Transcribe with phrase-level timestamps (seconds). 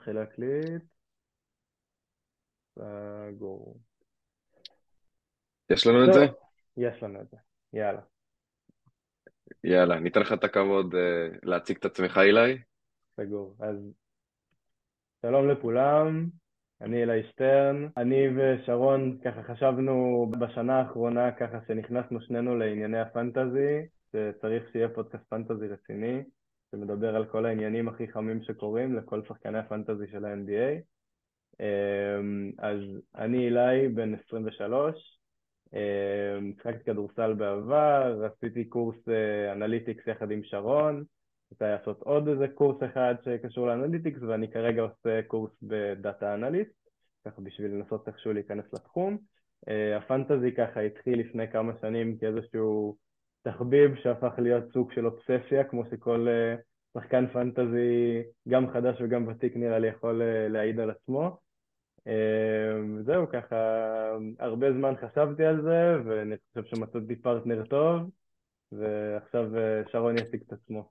[0.00, 0.82] מתחיל להקליט.
[2.78, 3.80] סגור.
[5.70, 6.26] יש לנו את זה?
[6.76, 7.36] יש לנו את זה.
[7.72, 8.00] יאללה.
[9.64, 12.58] יאללה, ניתן לך את הכבוד uh, להציג את עצמך, אילי.
[13.16, 13.56] סגור.
[13.60, 13.76] אז
[15.22, 16.26] שלום לכולם,
[16.80, 17.88] אני אילי שטרן.
[17.96, 25.68] אני ושרון ככה חשבנו בשנה האחרונה ככה שנכנסנו שנינו לענייני הפנטזי, שצריך שיהיה פודקאסט פנטזי
[25.68, 26.22] רציני,
[26.70, 30.80] שמדבר על כל העניינים הכי חמים שקורים לכל שחקני ה fantasy של ה-NBA.
[31.60, 32.80] אמ, אז
[33.14, 35.20] אני אילי, בן 23,
[36.42, 41.04] משחקתי כדורסל בעבר, עשיתי קורס אה, analytics יחד עם שרון,
[41.50, 46.34] רוצה לעשות עוד איזה קורס אחד שקשור ל analytics ואני כרגע עושה קורס ב data
[46.34, 46.88] analyst,
[47.24, 49.18] ככה בשביל לנסות איכשהו להיכנס לתחום.
[49.68, 52.96] אה, ה fantasy ככה התחיל לפני כמה שנים כאיזשהו
[53.42, 56.54] תחביב שהפך להיות סוג של אובססיה, כמו שכל אה,
[56.94, 61.38] שחקן פנטזי, גם חדש וגם ותיק נראה לי יכול להעיד על עצמו.
[62.06, 63.56] אמ, זהו, ככה,
[64.38, 68.10] הרבה זמן חשבתי על זה, ואני חושב שמצאתי פרטנר טוב,
[68.72, 70.90] ועכשיו אה, שרון יציג את עצמו.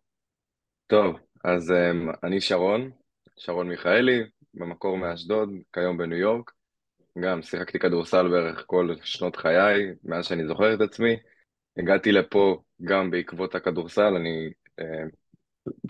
[0.88, 2.92] טוב, אז אמ, אני שרון,
[3.38, 6.52] שרון מיכאלי, במקור מאשדוד, כיום בניו יורק.
[7.20, 11.16] גם שיחקתי כדורסל בערך כל שנות חיי, מאז שאני זוכר את עצמי.
[11.78, 15.10] הגעתי לפה גם בעקבות הכדורסל, אני אמ,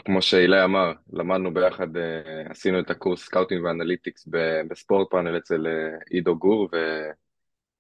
[0.06, 4.28] כמו שאילי אמר, למדנו ביחד, אה, עשינו את הקורס scouting ו analytics
[4.68, 6.78] בספורט פאנל אצל אה, עידו גור ו...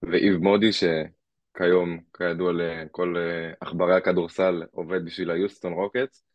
[0.01, 6.25] ואיב מודי, שכיום, כידוע לכל אה, עכברי הכדורסל, עובד בשביל היוסטון רוקטס.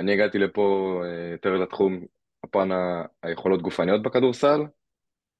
[0.00, 2.04] אני הגעתי לפה יותר לתחום
[2.44, 2.68] הפן
[3.22, 4.60] היכולות גופניות בכדורסל,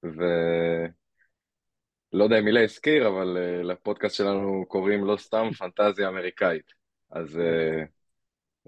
[0.03, 0.93] ולא
[2.23, 6.71] יודע אם אילי הזכיר, אבל לפודקאסט שלנו קוראים לא סתם פנטזיה אמריקאית.
[7.11, 7.39] אז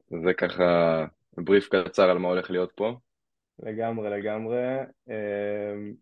[0.10, 1.06] זה ככה
[1.38, 2.96] בריף קצר על מה הולך להיות פה.
[3.60, 4.78] לגמרי, לגמרי.
[5.08, 5.94] אמ,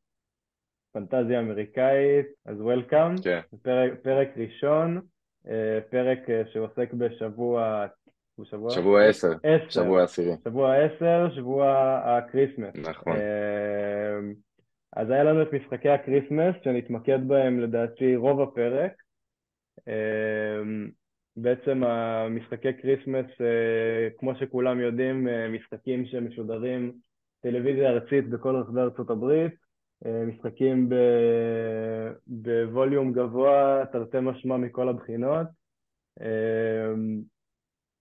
[0.94, 3.16] פנטזיה אמריקאית, אז welcome.
[3.23, 3.39] כן.
[3.62, 5.02] פרק, פרק ראשון,
[5.47, 7.85] אה, פרק אה, שעוסק בשבוע...
[8.44, 8.69] שבוע?
[8.69, 9.31] שבוע עשר.
[9.44, 9.69] עשר.
[9.69, 10.34] שבוע עשירי.
[10.44, 12.75] שבוע עשר, שבוע ה Christmas.
[12.75, 13.13] נכון.
[13.16, 14.34] אמ,
[14.96, 18.91] אז היה לנו את משחקי ה Christmas, שנתמקד בהם לדעתי רוב הפרק.
[21.36, 26.92] בעצם המשחקי Christmas, אה, כמו שכולם יודעים, אה, משחקים שמשודרים
[27.42, 29.52] טלוויזיה ארצית בכל רחבי ארצות הברית,
[30.06, 30.90] אה, משחקים
[32.28, 35.47] ב volume גבוה, תרתי משמע מכל הבחינות.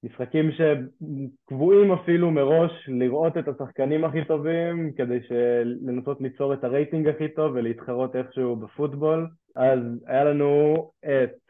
[0.05, 5.19] משחקים שקבועים אפילו מראש לראות את השחקנים הכי טובים כדי
[5.61, 9.29] לנסות ליצור את הרייטינג הכי טוב ולהתחרות איכשהו בפוטבול.
[9.57, 11.50] אז היה לנו את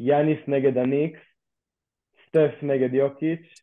[0.00, 1.20] יאניס נגד הניקס,
[2.28, 3.54] סטף נגד יוקיץ',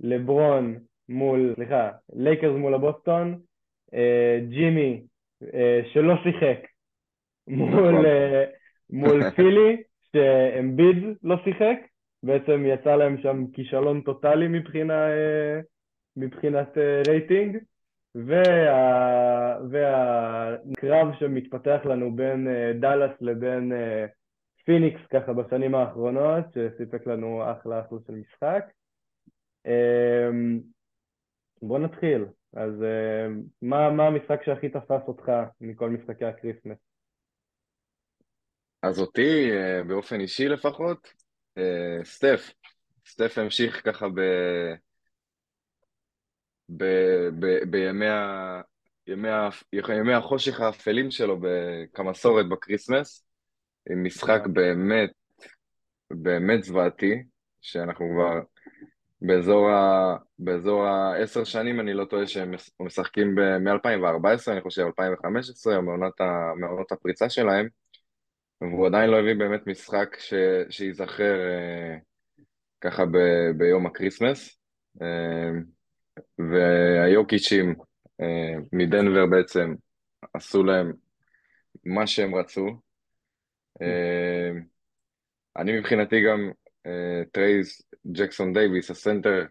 [0.00, 3.38] לברון מול, סליחה, לייקרס מול הבוסטון,
[3.94, 5.02] אה, ג'ימי
[5.54, 6.66] אה, שלא שיחק
[7.48, 8.06] מול, נכון.
[8.06, 8.44] אה,
[8.90, 11.78] מול פילי, שאמביד לא שיחק,
[12.22, 15.06] בעצם יצא להם שם כישלון טוטאלי מבחינה,
[16.16, 17.58] מבחינת רייטינג,
[18.14, 22.48] וה, והקרב שמתפתח לנו בין
[22.80, 23.72] דאלאס לבין
[24.68, 28.64] פיניקס ככה בשנים האחרונות, שסיפק לנו אחלה אחלה של משחק.
[29.66, 30.60] אמ,
[31.62, 32.24] בוא נתחיל.
[32.56, 36.78] אז אמ, מה, מה המשחק שהכי תפס אותך מכל משחקי ה Christmas?
[38.82, 41.12] אז אותי, אה, באופן אישי לפחות,
[41.58, 42.50] אה, סטף.
[43.06, 44.20] סטף המשיך ככה ב...
[46.68, 46.84] ב...
[47.40, 47.70] ב...
[47.70, 48.60] בימי ה...
[49.06, 49.48] ימי, ה...
[49.72, 51.38] ימי החושך האפלים שלו
[51.94, 53.27] כמסורת ב Christmas.
[53.90, 55.10] עם משחק באמת,
[56.10, 57.22] באמת זוועתי,
[57.60, 58.40] שאנחנו כבר
[59.22, 60.16] באזור ה...
[60.38, 66.52] באזור העשר שנים, אני לא טועה שהם משחקים מ-2014, אני חושב 2015, מעונות, ה...
[66.60, 67.68] מעונות הפריצה שלהם,
[68.60, 70.34] והוא עדיין לא הביא באמת משחק ש...
[70.70, 71.96] שייזכר אה,
[72.80, 73.18] ככה ב...
[73.56, 74.58] ביום ה Christmas.
[75.02, 75.50] אה,
[76.38, 77.74] והיוקיצ'ים
[78.20, 79.74] אה, מדנבר בעצם
[80.34, 80.92] עשו להם
[81.84, 82.80] מה שהם רצו,
[85.56, 86.50] אני מבחינתי גם
[86.86, 89.44] אה, טרייס ג'קסון דייוויס, הסנטר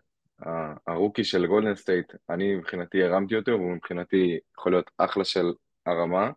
[0.88, 5.46] ה rookie של גולדן סטייט, אני מבחינתי הרמתי אותו, והוא מבחינתי יכול להיות אחלה של
[5.86, 6.32] הרמה.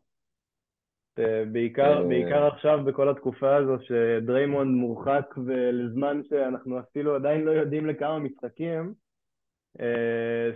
[1.19, 7.87] אה, בעיקר, בעיקר עכשיו בכל התקופה הזו שדריימונד מורחק ולזמן שאנחנו אפילו עדיין לא יודעים
[7.87, 9.10] לכמה משחקים, אה,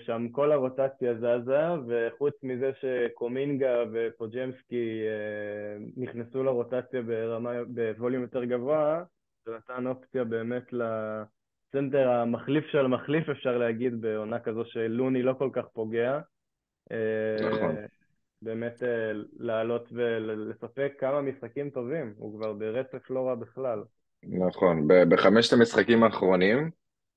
[0.07, 9.03] שם כל הרוטציה זזה, וחוץ מזה שקומינגה ופוג'מסקי אה, נכנסו לרוטציה ברמה, בווליום יותר גבוה,
[9.47, 15.51] זה נתן אופציה באמת לסנטר המחליף של המחליף, אפשר להגיד, בעונה כזו שלוני לא כל
[15.53, 16.21] כך פוגע,
[17.51, 17.87] נכון, אה,
[18.43, 23.83] באמת אה, לעלות ולספק כמה משחקים טובים, הוא כבר ברצף לא רע בכלל.
[24.23, 24.89] נכון.
[25.09, 26.71] בחמשת המשחקים האחרונים,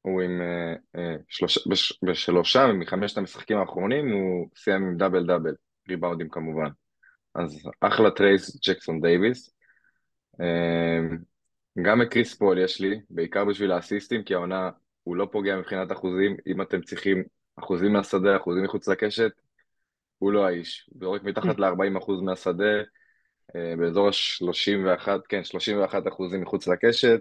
[0.08, 0.42] הוא עם...
[0.42, 5.56] אה, אה, שלוש, בש, בשלושה מחמשת המשחקים האחרונים הוא סיים עם דאבל דאבל,
[5.90, 6.70] ריבאונדים כמובן.
[7.36, 9.50] אז אחלה טרייס ג'קסון דייוויס.
[10.42, 11.00] אה,
[11.82, 14.70] גם את קריס פול יש לי, בעיקר בשביל האסיסטים, כי העונה
[15.04, 16.38] הוא לא פוגע מבחינת אחוזים.
[16.48, 17.24] אם אתם צריכים
[17.56, 19.32] אחוזים מהשדה, אחוזים מחוץ לקשת,
[20.18, 20.90] הוא לא האיש.
[20.90, 22.82] הוא זורק מתחת ל-40% מהשדה,
[23.78, 27.20] באזור ה-31, כן, 31 אחוזים מחוץ לקשת.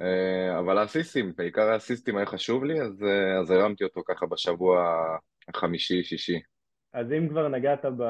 [0.00, 4.96] אה, אבל האסיסטים, בעיקר האסיסטים היה חשוב לי, אז, אה, אז הרמתי אותו ככה בשבוע
[5.48, 6.40] החמישי-שישי.
[6.92, 8.02] אז אם כבר נגעת ב...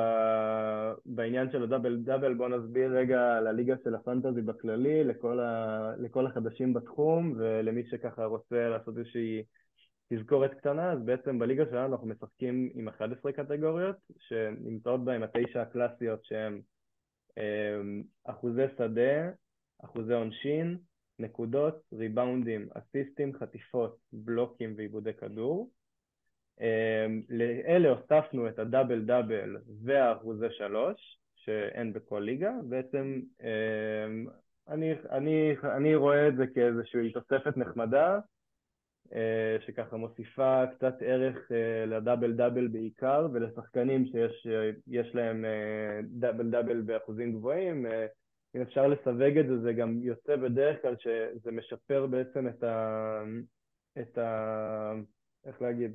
[1.07, 5.93] בעניין של הדאבל דאבל, בוא נסביר רגע על הליגה של הפנטזי בכללי, לכל, ה...
[5.99, 9.43] לכל החדשים בתחום, ולמי שככה רוצה לעשות איזושהי
[10.13, 16.25] תזכורת קטנה, אז בעצם בליגה שלנו אנחנו משחקים עם 11 קטגוריות, שנמצאות בהן התשע הקלאסיות
[16.25, 16.61] שהן
[17.39, 19.31] אמ, אחוזי שדה,
[19.85, 20.79] אחוזי עונשין,
[21.21, 25.71] נקודות, ריבאונדים, אסיסטים, חטיפות, בלוקים ועיבודי כדור.
[26.61, 32.53] אמ, לאלה הוספנו את הדאבל דאבל והאחוזי שלוש, שאין בכל ליגה.
[32.69, 34.27] בעצם אמ,
[34.69, 38.19] אני, אני, אני רואה את זה כאיזושהי תוספת נחמדה,
[39.15, 46.81] אה, שככה מוסיפה קצת ערך אה, לדאבל דאבל בעיקר, ולשחקנים שיש להם אה, דאבל דאבל
[46.81, 47.87] באחוזים גבוהים.
[48.57, 53.23] אם אפשר לסווג את זה, זה גם יוצא בדרך כלל שזה משפר בעצם את ה...
[54.01, 54.93] את ה...
[55.47, 55.93] איך להגיד?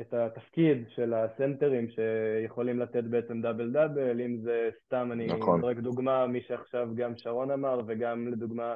[0.00, 5.60] את התפקיד של הסנטרים שיכולים לתת בעצם דאבל דאבל, אם זה סתם, אני נכון.
[5.60, 8.74] זורק דוגמה, מי שעכשיו גם שרון אמר, וגם לדוגמה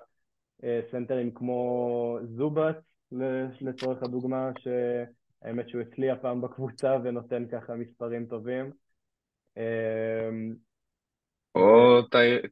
[0.91, 2.77] סנטרים כמו זובץ,
[3.61, 8.71] לצורך הדוגמה, שהאמת שהוא אצלי הפעם בקבוצה ונותן ככה מספרים טובים.
[11.55, 12.03] או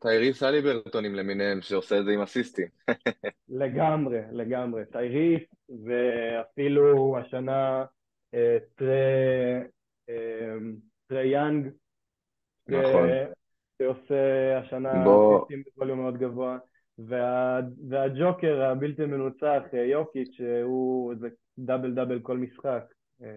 [0.00, 2.66] טייריס אליברטונים למיניהם, שעושה את זה עם אסיסטים.
[3.48, 4.82] לגמרי, לגמרי.
[4.92, 5.42] טייריס,
[5.84, 7.84] ואפילו השנה
[8.34, 8.58] אה,
[10.08, 10.74] אמ,
[11.06, 11.68] טרי יאנג,
[12.68, 13.08] נכון.
[13.82, 14.90] שעושה השנה.
[14.90, 16.58] אסיסטים ב volume מאוד גבוה.
[16.98, 21.28] וה, והג'וקר הבלתי מנוצח, אה, יוקיץ', הוא איזה
[21.58, 22.84] דאבל דאבל כל משחק.
[23.22, 23.28] אה,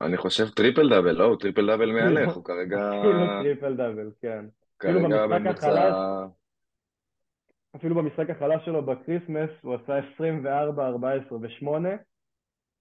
[0.00, 2.90] אני חושב טריפל דאבל, לא, הוא טריפל דאבל מהלך, הוא כרגע...
[3.42, 4.44] טריפל דאבל, כן.
[4.84, 6.26] כרגע בממוצע...
[7.76, 11.68] אפילו במשחק החלש שלו בקריסמס הוא עשה 24, 14 ו-8.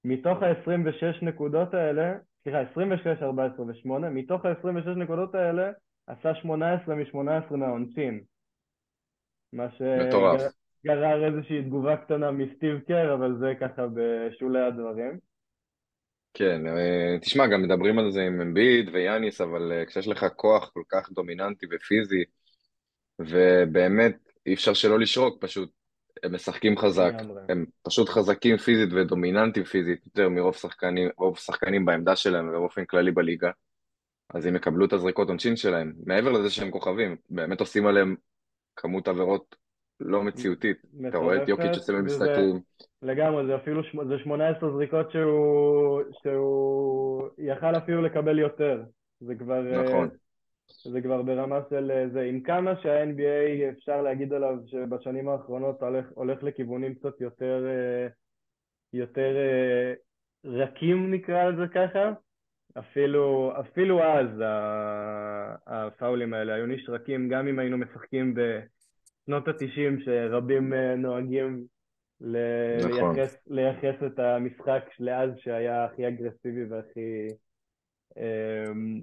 [0.05, 2.13] מתוך ה-26 נקודות האלה,
[2.43, 5.71] סליחה, 26, 14 ו-8, מתוך ה-26 נקודות האלה
[6.07, 8.23] עשה 18 מ-18 מהעונשין.
[9.53, 15.19] מה שגרר איזושהי תגובה קטנה מסטיב קר, אבל זה ככה בשולי הדברים.
[16.33, 20.69] כן, אה, תשמע, גם מדברים על זה עם אמביד ויאניס, אבל אה, כשיש לך כוח
[20.73, 22.23] כל כך דומיננטי ופיזי,
[23.19, 25.69] ובאמת אי אפשר שלא לשרוק, פשוט
[26.23, 27.13] הם משחקים חזק,
[27.49, 33.11] הם פשוט חזקים פיזית ודומיננטיים פיזית יותר מרוב שחקנים, רוב שחקנים בעמדה שלהם ובאופן כללי
[33.11, 33.51] בליגה,
[34.33, 38.15] אז הם יקבלו את הזריקות עונשין שלהם, מעבר לזה שהם כוכבים, באמת עושים עליהם
[38.75, 39.55] כמות עבירות
[40.05, 40.77] לא מציאותית.
[41.07, 42.59] אתה רואה את יוקיץ' עושה במשחקים.
[43.01, 48.83] לגמרי, זה אפילו זה 18 זריקות שהוא, שהוא יכל אפילו לקבל יותר.
[49.19, 49.73] זה כבר...
[49.73, 50.09] אה, נכון.
[50.91, 52.21] זה כבר ברמה של אה, זה.
[52.21, 58.07] עם כמה שה-NBA אפשר להגיד עליו שבשנים האחרונות הולך, הולך לכיוונים קצת יותר, אה,
[58.93, 59.35] יותר
[60.45, 62.11] רכים נקרא לזה ככה,
[62.79, 64.27] אפילו, אפילו אז
[65.67, 68.33] הפאולים האלה היו נשרקים גם אם היינו משחקים
[69.23, 71.65] בשנות התשעים שרבים אה, נוהגים
[72.21, 73.15] נכון.
[73.15, 77.27] לייחס, לייחס את המשחק לאז שהיה הכי אגרסיבי והכי...
[78.17, 79.01] אמ,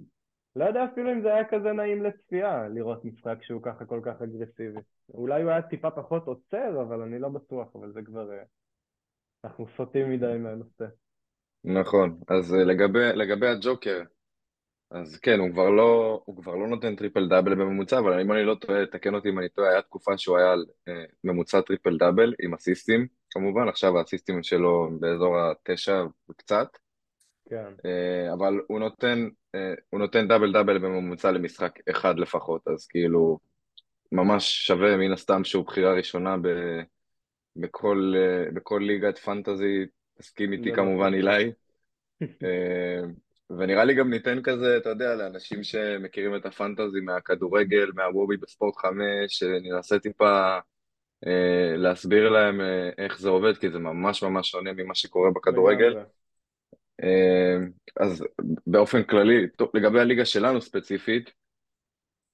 [0.57, 4.23] לא יודע אפילו אם זה היה כזה נעים לצפייה לראות משחק שהוא ככה כל כך
[4.23, 4.81] אגרסיבי.
[5.15, 8.33] אולי הוא היה טיפה פחות עוצר, אבל אני לא בטוח, אבל זה כבר...
[8.33, 8.43] אה,
[9.45, 10.85] אנחנו סוטים מדי מהנושא.
[11.65, 14.03] נכון, אז אה, לגבי, לגבי הג'וקר,
[14.91, 18.45] אז כן, הוא כבר לא, הוא כבר לא נותן טריפל דאבל בממוצע, אבל אם אני
[18.45, 21.99] לא טועה, תקן אותי אם אני טועה, היה תקופה שהוא היה על אה, ממוצע טריפל
[21.99, 26.69] דאבל עם אסיסטים, כמובן, עכשיו האסיסטים שלו באזור התשע וקצת.
[27.51, 27.73] כן.
[27.85, 33.39] אה, אבל הוא נותן, אה, הוא נותן דאבל דאבל בממוצע למשחק אחד לפחות, אז כאילו,
[34.13, 36.49] ממש שווה מן הסתם שהוא בחירה ראשונה ב,
[37.57, 39.87] בכל, אה, בכל ליגת פנטזי
[40.19, 41.53] תסכים איתי כמובן אילי.
[43.51, 48.77] אה, ונראה לי גם ניתן כזה, אתה יודע, לאנשים שמכירים את הפנטזי מהכדורגל, מהוובי בספורט
[48.77, 50.59] 5, ננסה טיפה
[51.27, 55.99] אה, להסביר להם אה, איך זה עובד, כי זה ממש ממש שונה ממה שקורה בכדורגל.
[57.03, 57.57] אה,
[58.01, 58.25] אז
[58.67, 61.33] באופן כללי, טוב, לגבי הליגה שלנו ספציפית,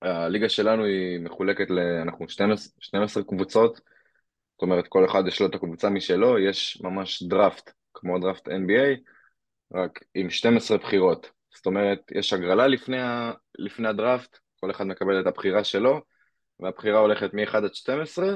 [0.03, 1.79] הליגה שלנו היא מחולקת ל...
[1.79, 7.23] אנחנו 12, 12 קבוצות, זאת אומרת כל אחד יש לו את הקבוצה משלו, יש ממש
[7.23, 9.01] דראפט, כמו דראפט NBA,
[9.75, 11.31] רק עם 12 בחירות.
[11.55, 13.33] זאת אומרת, יש הגרלה לפני, ה...
[13.59, 16.01] לפני הדראפט, כל אחד מקבל את הבחירה שלו,
[16.61, 18.29] והבחירה הולכת מ-1 עד 12,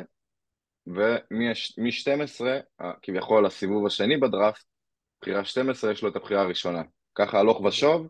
[0.87, 2.45] ומ-12,
[3.03, 4.65] כביכול הסיבוב השני בדראפט,
[5.21, 6.83] בחירה 12 יש לו את הבחירה הראשונה.
[7.15, 8.09] ככה הלוך ושוב,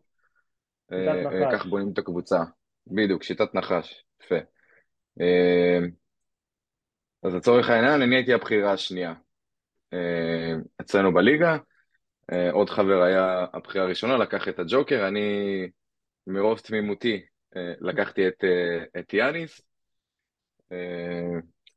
[0.93, 2.39] אה, אה, כך בונים את הקבוצה.
[2.87, 4.39] בדיוק, שיטת נחש, יפה.
[5.21, 5.79] אה,
[7.23, 9.15] אז לצורך העניין, אני הייתי הבחירה השנייה
[10.81, 11.57] אצלנו בליגה.
[12.53, 15.69] עוד חבר היה הבחירה הראשונה, לקח את הג'וקר, אני
[16.27, 17.23] מרוב תמימותי
[17.81, 18.45] לקחתי את,
[18.99, 19.61] את יאניס,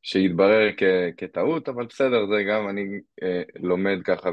[0.01, 2.99] שהתברר כ- כטעות, אבל בסדר, זה גם אני
[3.59, 4.29] לומד ככה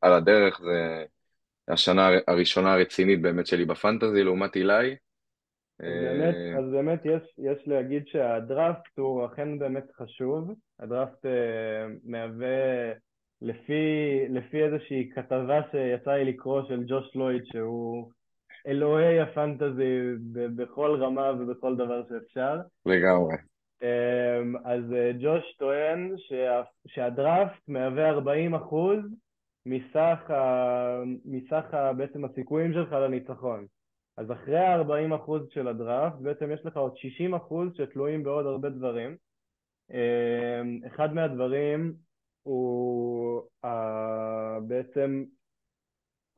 [0.00, 1.04] על הדרך, זה
[1.68, 4.96] השנה הראשונה הרצינית באמת שלי בפנטזי לעומת אילי.
[5.80, 10.54] באמת, אה, אז באמת יש, יש להגיד שהדראפט הוא אכן באמת חשוב.
[10.78, 12.92] הדראפט אה, מהווה,
[13.42, 18.10] לפי, לפי איזושהי כתבה שיצא לי לקרוא של ג'וש לויד, שהוא
[18.66, 19.98] אלוהי הפנטזי
[20.32, 22.58] בכל רמה ובכל דבר שאפשר.
[22.86, 23.36] לגמרי.
[23.82, 29.00] אה, אז אה, ג'וש טוען שה, שהדראפט מהווה 40 אחוז
[29.66, 33.66] מסך, ה, מסך ה, בעצם הסיכויים שלך לניצחון.
[34.16, 39.16] אז אחרי ה-40% של הדראפט, בעצם יש לך עוד 60% שתלויים בעוד הרבה דברים.
[39.90, 41.94] אמ, אחד מהדברים
[42.42, 43.09] הוא
[44.62, 45.24] בעצם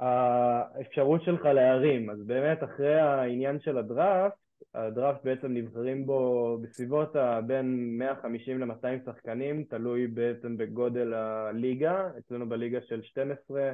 [0.00, 2.10] האפשרות שלך להרים.
[2.10, 4.36] אז באמת אחרי העניין של הדראפט,
[4.74, 7.12] הדראפט בעצם נבחרים בו בסביבות
[7.46, 12.08] בין 150 ל-200 שחקנים, תלוי בעצם בגודל הליגה.
[12.18, 13.72] אצלנו בליגה של 12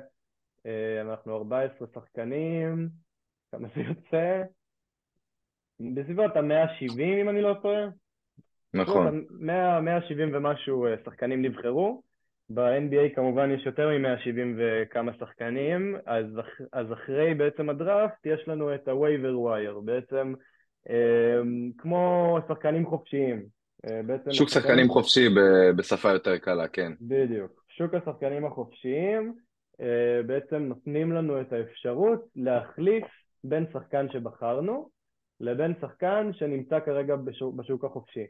[0.67, 2.89] אה, אנחנו 14 שחקנים,
[3.53, 4.43] כמה זה יוצא?
[5.81, 7.87] בסביבות ה-170 אם אני לא טועה.
[8.75, 9.25] נכון.
[9.31, 12.03] 100, 170 ומשהו אה, שחקנים נבחרו.
[12.51, 16.27] ב-NBA כמובן יש יותר מ-170 וכמה שחקנים, אז,
[16.73, 20.35] אז אחרי בעצם הדראפט יש לנו את ה-waiver wire, בעצם
[20.91, 21.41] אה,
[21.79, 23.47] כמו שחקנים חופשיים.
[23.87, 24.69] אה, בעצם שוק השחקנים...
[24.69, 26.93] שחקנים חופשי ב- בשפה יותר קלה, כן.
[27.01, 27.65] בדיוק.
[27.69, 29.35] שוק השחקנים החופשיים
[29.81, 33.05] אה, בעצם נותנים לנו את האפשרות להחליף
[33.45, 34.89] בין שחקן שבחרנו
[35.41, 38.27] לבין שחקן שנמצא כרגע בשוק, בשוק החופשי.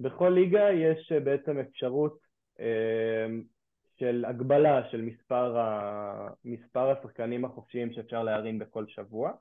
[0.00, 2.18] בכל ליגה יש אה, בעצם אפשרות
[2.60, 3.26] אה,
[4.00, 6.28] של הגבלה של מספר, ה...
[6.44, 9.32] מספר השחקנים החופשיים שאפשר להרים בכל שבוע.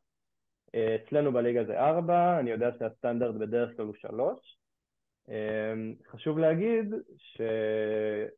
[0.75, 4.57] אה, אצלנו בליגה זה ארבע, אני יודע שהסטנדרט בדרך כלל הוא שלוש.
[6.11, 6.93] חשוב להגיד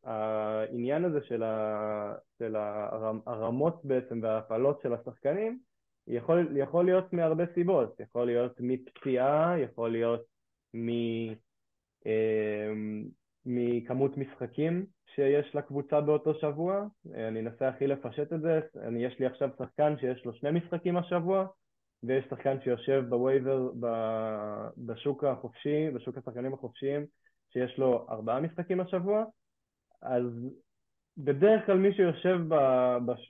[0.03, 2.13] שהעניין הזה של, ה...
[2.39, 2.55] של
[3.25, 5.59] הרמות בעצם וההפעלות של השחקנים
[6.07, 10.25] יכול, יכול להיות מהרבה סיבות, יכול להיות מפציעה, יכול להיות
[10.73, 10.89] מ,
[12.05, 12.73] אה,
[13.51, 19.25] מכמות משחקים שיש לקבוצה באותו שבוע, אני אנסה הכי לפשט את זה, אני, יש לי
[19.25, 21.47] עכשיו שחקן שיש לו שני משחקים השבוע,
[22.03, 23.69] ויש שחקן שיושב בווייבר
[24.77, 27.05] בשוק החופשי, בשוק השחקנים החופשיים,
[27.53, 29.23] שיש לו ארבעה משחקים השבוע,
[30.01, 30.23] אז
[31.17, 32.39] בדרך כלל מי שיושב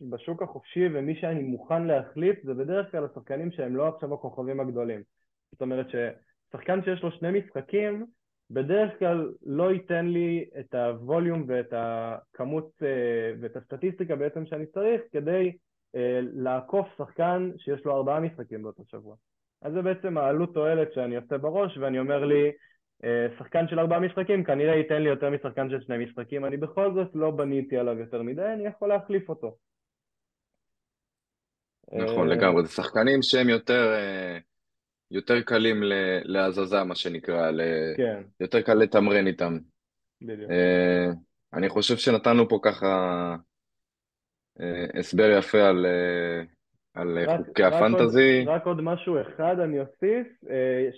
[0.10, 5.02] בשוק החופשי ומי שאני מוכן להחליף זה בדרך כלל השחקנים שהם לא עכשיו הכוכבים הגדולים.
[5.52, 8.06] זאת אומרת ששחקן שיש לו שני משחקים
[8.52, 15.02] בדרך כלל לא ייתן לי את הווליום ואת הכמות אה, ואת הסטטיסטיקה בעצם שאני צריך
[15.12, 15.52] כדי
[15.96, 19.16] אה, לעקוף שחקן שיש לו ארבעה משחקים באותו שבוע.
[19.62, 22.52] אז זה בעצם העלות תועלת שאני עושה בראש ואני אומר לי
[23.04, 26.94] אה, שחקן של ארבעה משחקים כנראה ייתן לי יותר משחקן של שני משחקים, אני בכל
[26.94, 29.56] זאת לא בניתי עליו יותר מדי, אני יכול להחליף אותו.
[31.94, 33.94] נכון, לגמרי, זה שחקנים שהם יותר,
[35.12, 35.84] יותר קלים
[36.24, 37.52] להזזה, מה שנקרא,
[37.98, 38.22] כן.
[38.40, 39.58] יותר קל לתמרן איתם.
[40.22, 40.52] בדיוק.
[41.54, 43.36] אני חושב שנתנו פה ככה
[44.94, 45.86] הסבר יפה על,
[46.94, 48.40] על רק, חוקי רק הפנטזי.
[48.40, 50.28] עוד, רק עוד משהו אחד אני אוסיף,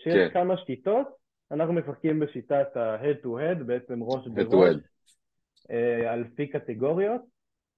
[0.04, 0.30] שיש כן.
[0.34, 4.76] כמה שיטות אנחנו משחקים בשיטת ה-head to head, בעצם ראש בראש,
[5.72, 7.22] אה, על פי קטגוריות.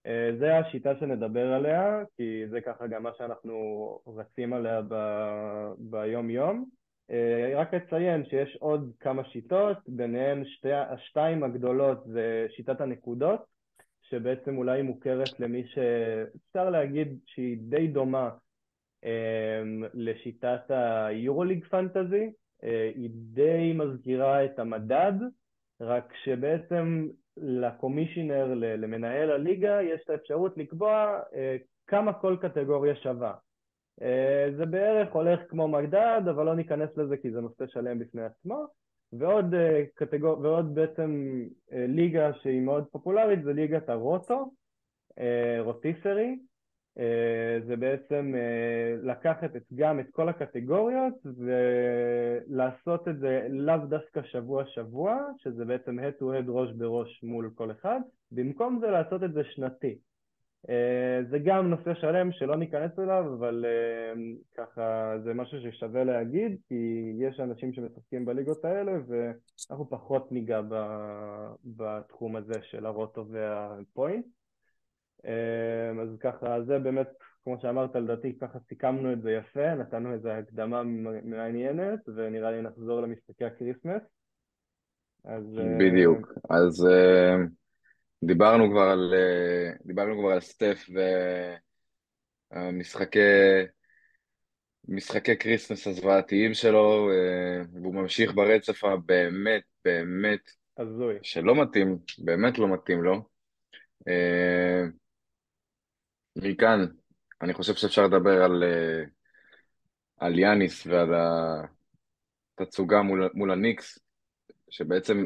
[0.05, 6.29] אה, זה השיטה שנדבר עליה, כי זה ככה גם מה שאנחנו רצים עליה ב- ביום
[6.29, 6.69] יום.
[7.11, 13.45] אה, רק אציין שיש עוד כמה שיטות, ביניהן שתי, השתיים הגדולות זה שיטת הנקודות,
[14.01, 18.29] שבעצם אולי מוכרת למי שאפשר להגיד שהיא די דומה
[19.93, 22.31] לשיטת היורוליג פנטזי,
[22.63, 25.13] אה, היא די מזכירה את המדד,
[25.81, 27.07] רק שבעצם
[27.37, 33.33] לקומישיונר, למנהל הליגה, יש את האפשרות לקבוע אה, כמה כל קטגוריה שווה.
[34.01, 38.23] אה, זה בערך הולך כמו מדד, אבל לא ניכנס לזה כי זה נושא שלם בפני
[38.23, 38.65] עצמו.
[39.13, 40.39] ועוד, אה, קטגור...
[40.39, 41.41] ועוד בעצם
[41.73, 44.51] אה, ליגה שהיא מאוד פופולרית זה ליגת הרוטו,
[45.59, 46.39] רוטיסרי.
[47.67, 48.33] זה בעצם
[49.03, 56.21] לקחת את, גם את כל הקטגוריות ולעשות את זה לאו דווקא שבוע-שבוע, שזה בעצם head
[56.21, 57.99] to head ראש בראש מול כל אחד,
[58.31, 59.97] במקום זה לעשות את זה שנתי.
[60.69, 64.21] אה, זה גם נושא שלם שלא ניכנס אליו, אבל אה,
[64.57, 70.61] ככה זה משהו ששווה להגיד, כי יש אנשים שמשחקים בליגות האלה, ואנחנו פחות ניגע
[71.65, 74.25] בתחום הזה של ה roto וה point.
[75.25, 77.07] אה, אז ככה, זה באמת,
[77.43, 80.83] כמו שאמרת, לדעתי ככה סיכמנו את זה יפה, נתנו איזו הקדמה
[81.23, 84.01] מעניינת, ונראה לי נחזור למשחקי הקריסמס.
[85.25, 85.59] אז...
[85.79, 86.33] בדיוק.
[86.49, 86.87] אז...
[88.25, 90.85] דיברנו כבר על, אה, דיברנו כבר על סטף
[92.51, 93.19] והמשחקי
[94.87, 100.39] משחקי כריסמס הזוועתיים שלו, אה, והוא ממשיך ברצף הבאמת, באמת,
[100.77, 101.15] הזוי.
[101.21, 103.29] שלא מתאים, באמת לא מתאים לו.
[104.07, 104.83] אה,
[106.35, 106.85] מכאן,
[107.41, 108.63] אני חושב שאפשר לדבר על,
[110.17, 111.09] על יאניס ועל
[112.57, 113.99] התצוגה מול, מול הניקס,
[114.69, 115.25] שבעצם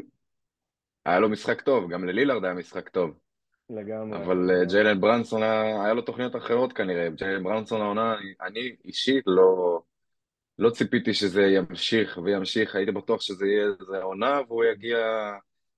[1.05, 3.19] היה לו משחק טוב, גם ללילארד היה משחק טוב.
[3.69, 4.17] לגמרי.
[4.17, 7.09] אבל uh, ג'יילן ברנסון, היה, היה לו תוכניות אחרות כנראה.
[7.09, 9.81] ג'יילן ברנסון העונה, אני אישית לא,
[10.59, 14.97] לא ציפיתי שזה ימשיך וימשיך, הייתי בטוח שזה יהיה איזה עונה והוא יגיע,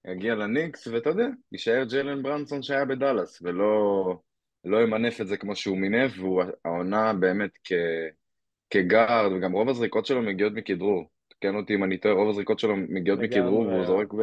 [0.06, 4.16] יגיע לניקס, ואתה יודע, יישאר ג'יילן ברנסון שהיה בדאלאס, ולא
[4.66, 7.72] לא ימנף את זה כמו שהוא מינף, והוא העונה באמת כ,
[8.70, 11.10] כגארד, וגם רוב הזריקות שלו מגיעות מכדרור.
[11.28, 14.18] תקן אותי אם אני טועה, רוב הזריקות שלו מגיעות מכדרור, והוא זורק ב...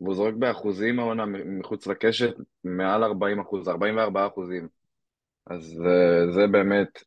[0.00, 4.68] והוא זורק באחוזים העונה מחוץ לקשת מעל 40 אחוז, 44 אחוזים.
[5.46, 7.02] אז אה, זה באמת,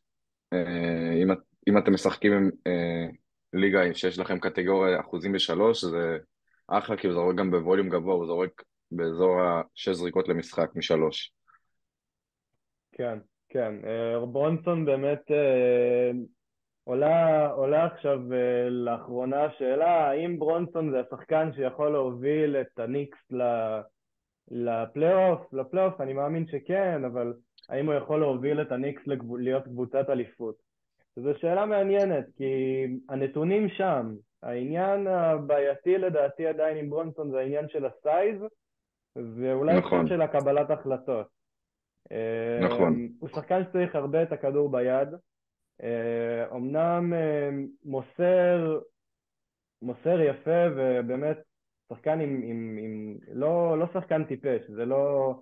[0.52, 1.28] אה, אם,
[1.68, 3.06] אם אתם משחקים עם אה,
[3.52, 6.18] ליגה שיש לכם קטגוריה אחוזים בשלוש, זה
[6.68, 11.32] אחלה, כי הוא זורק גם בווליום גבוה, הוא זורק באזור השש זריקות למשחק משלוש.
[13.00, 13.74] כן, כן.
[14.32, 15.30] ברונסון באמת
[16.84, 23.18] עולה, עולה עכשיו uh, לאחרונה השאלה האם ברונסון זה השחקן שיכול להוביל את הניקס
[24.50, 25.52] לפלייאוף?
[25.52, 27.34] לפלייאוף אני מאמין שכן, אבל
[27.68, 29.36] האם הוא יכול להוביל את הניקס לגב...
[29.36, 30.54] להיות קבוצת אליפות?
[31.16, 34.14] זו שאלה מעניינת, כי הנתונים שם.
[34.42, 38.42] העניין הבעייתי לדעתי עדיין עם ברונסון זה העניין של ה size,
[39.16, 40.08] ואולי נכון.
[40.08, 41.39] של הקבלת החלטות.
[42.60, 42.94] נכון.
[42.94, 45.08] אה, הוא שחקן שצריך הרבה את הכדור ביד,
[45.82, 46.58] אה,
[47.84, 48.80] מוסר,
[49.82, 51.38] מוסר יפה ובאמת
[51.92, 55.34] שחקן עם, עם, עם לא, לא שחקן טיפש, זה לא,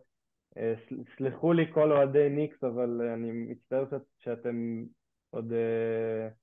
[0.57, 0.75] אה,
[1.17, 4.85] סלחו לי כל אוהדי ניקס, אבל אני מצטער שאת, שאתם
[5.31, 6.35] עוד uh,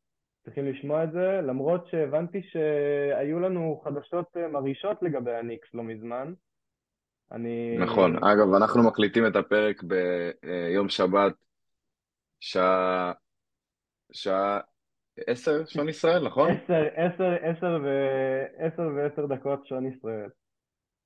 [0.44, 6.34] צריכים לשמוע את זה, למרות שהבנתי שהיו לנו חדשות מרעישות לגבי הניקס לא מזמן.
[7.32, 7.78] אני...
[7.78, 11.34] נכון, אגב, אנחנו מקליטים את הפרק ביום שבת,
[12.40, 13.12] שעה
[14.12, 14.60] שעה
[15.28, 16.52] עשר שעון ישראל, נכון?
[16.52, 20.30] עשר, עשר, עשר ועשר ועשר דקות שעון ישראל.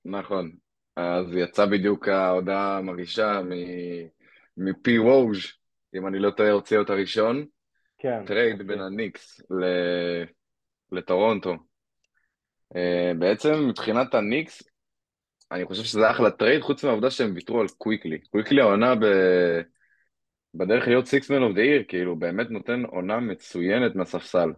[0.04, 0.50] נכון.
[0.96, 3.40] אז יצא בדיוק ההודעה המרעישה
[4.56, 5.38] מפי ווז',
[5.94, 7.46] אם אני לא טועה, הוציא אותה ראשון.
[7.98, 8.26] כן.
[8.26, 8.66] טרייד.
[8.66, 9.40] בין הניקס
[10.92, 11.54] לטורונטו.
[12.74, 14.69] אה, בעצם מבחינת הניקס,
[15.52, 18.18] אני חושב שזה אחלה טרייד, חוץ מהעובדה שהם ויתרו על קוויקלי.
[18.18, 19.04] קוויקלי העונה ב...
[20.54, 24.52] בדרך להיות sixth man of the year, כאילו, באמת נותן עונה מצוינת מהספסל.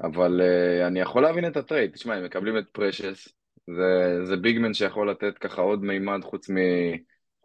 [0.00, 1.92] אבל אה, אני יכול להבין את הטרייד.
[1.92, 3.28] תשמע, הם מקבלים את פרשס,
[3.66, 6.56] זה, זה big man שיכול לתת ככה עוד מימד חוץ, מ,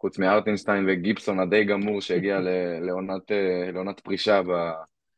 [0.00, 2.48] חוץ מהארטנשטיין וגיבסון הדי גמור שהגיע ל,
[2.86, 4.70] לעונת, אה, לעונת פרישה ב,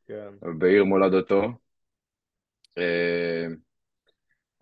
[0.09, 0.59] כן.
[0.59, 1.43] בעיר מולדתו.
[2.79, 3.66] אה,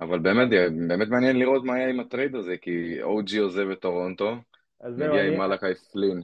[0.00, 0.48] אבל באמת,
[0.88, 4.36] באמת מעניין לראות מה יהיה עם הטרייד הזה, כי אוג'י עוזב את טורונטו,
[4.84, 6.22] מגיע עם מלאקי פלין.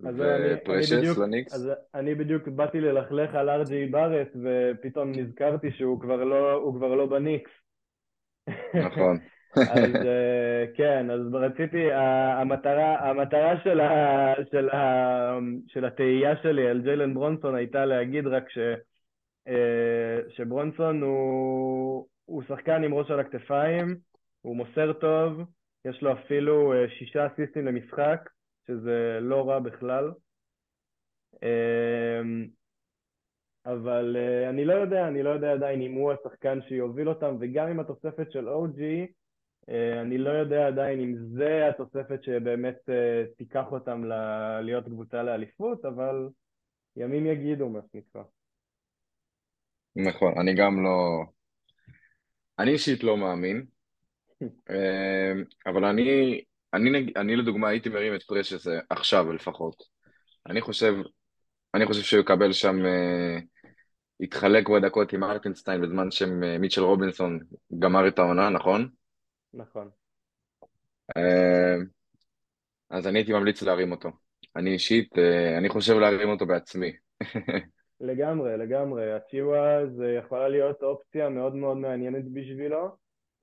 [0.00, 1.54] ופרשס לניקס?
[1.54, 7.06] אז אני בדיוק באתי ללכלך על ארג'יי בארט ופתאום נזכרתי שהוא כבר לא, כבר לא
[7.06, 7.50] בניקס.
[8.74, 9.18] נכון.
[9.56, 16.80] אז אה, כן, אז רציתי, המטרה, המטרה של, ה, של, ה, של התהייה שלי על
[16.80, 18.58] ג'יילן ברונסון הייתה להגיד רק ש,
[19.48, 23.96] אה, שברונסון הוא, הוא שחקן עם ראש על הכתפיים,
[24.40, 25.40] הוא מוסר טוב,
[25.84, 28.30] יש לו אפילו אה, שישה אסיסטים למשחק,
[28.66, 30.12] שזה לא רע בכלל.
[31.42, 32.46] אמ,
[33.66, 37.68] אבל אה, אני לא יודע, אני לא יודע עדיין אם הוא השחקן שיוביל אותם, וגם
[37.68, 38.80] עם התוספת של OG,
[39.68, 42.76] אה, אני לא יודע עדיין אם זה התוספת שבאמת
[43.36, 46.28] תיקח אותם ל- להיות קבוצה לאליפות, אבל
[46.96, 48.22] ימים יגידו מה שנקרא.
[49.96, 51.24] נכון, אני גם לא...
[52.58, 53.66] אני אישית לא מאמין,
[54.70, 55.32] אה,
[55.66, 56.40] אבל אני,
[56.74, 59.82] אני, אני לדוגמה הייתי מרים את פרשס אה, עכשיו לפחות.
[60.46, 60.94] אני חושב,
[61.74, 63.38] אני חושב שהוא יקבל שם, אה,
[64.20, 67.38] יתחלק בדקות עם ארטנסטיין בזמן שמיטשל רובינסון
[67.78, 68.88] גמר את העונה, נכון?
[69.54, 69.90] נכון.
[71.16, 71.76] אה,
[72.90, 74.08] אז אני הייתי ממליץ להרים אותו.
[74.56, 76.92] אני אישית, אה, אני חושב להרים אותו בעצמי.
[78.00, 79.12] לגמרי, לגמרי.
[79.12, 82.96] הציווה זה יכולה להיות אופציה מאוד מאוד מעניינת בשבילו.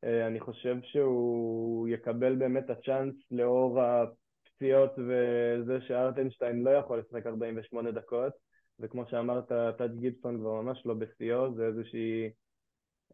[0.03, 7.27] אה, אני חושב שהוא יקבל באמת את הצ'אנס לאור הפציעות וזה שארטנשטיין לא יכול לשחק
[7.27, 8.33] 48 דקות,
[8.79, 12.29] וכמו שאמרת, טאג' גיבסון כבר ממש לא בשיאו, זה איזושהי,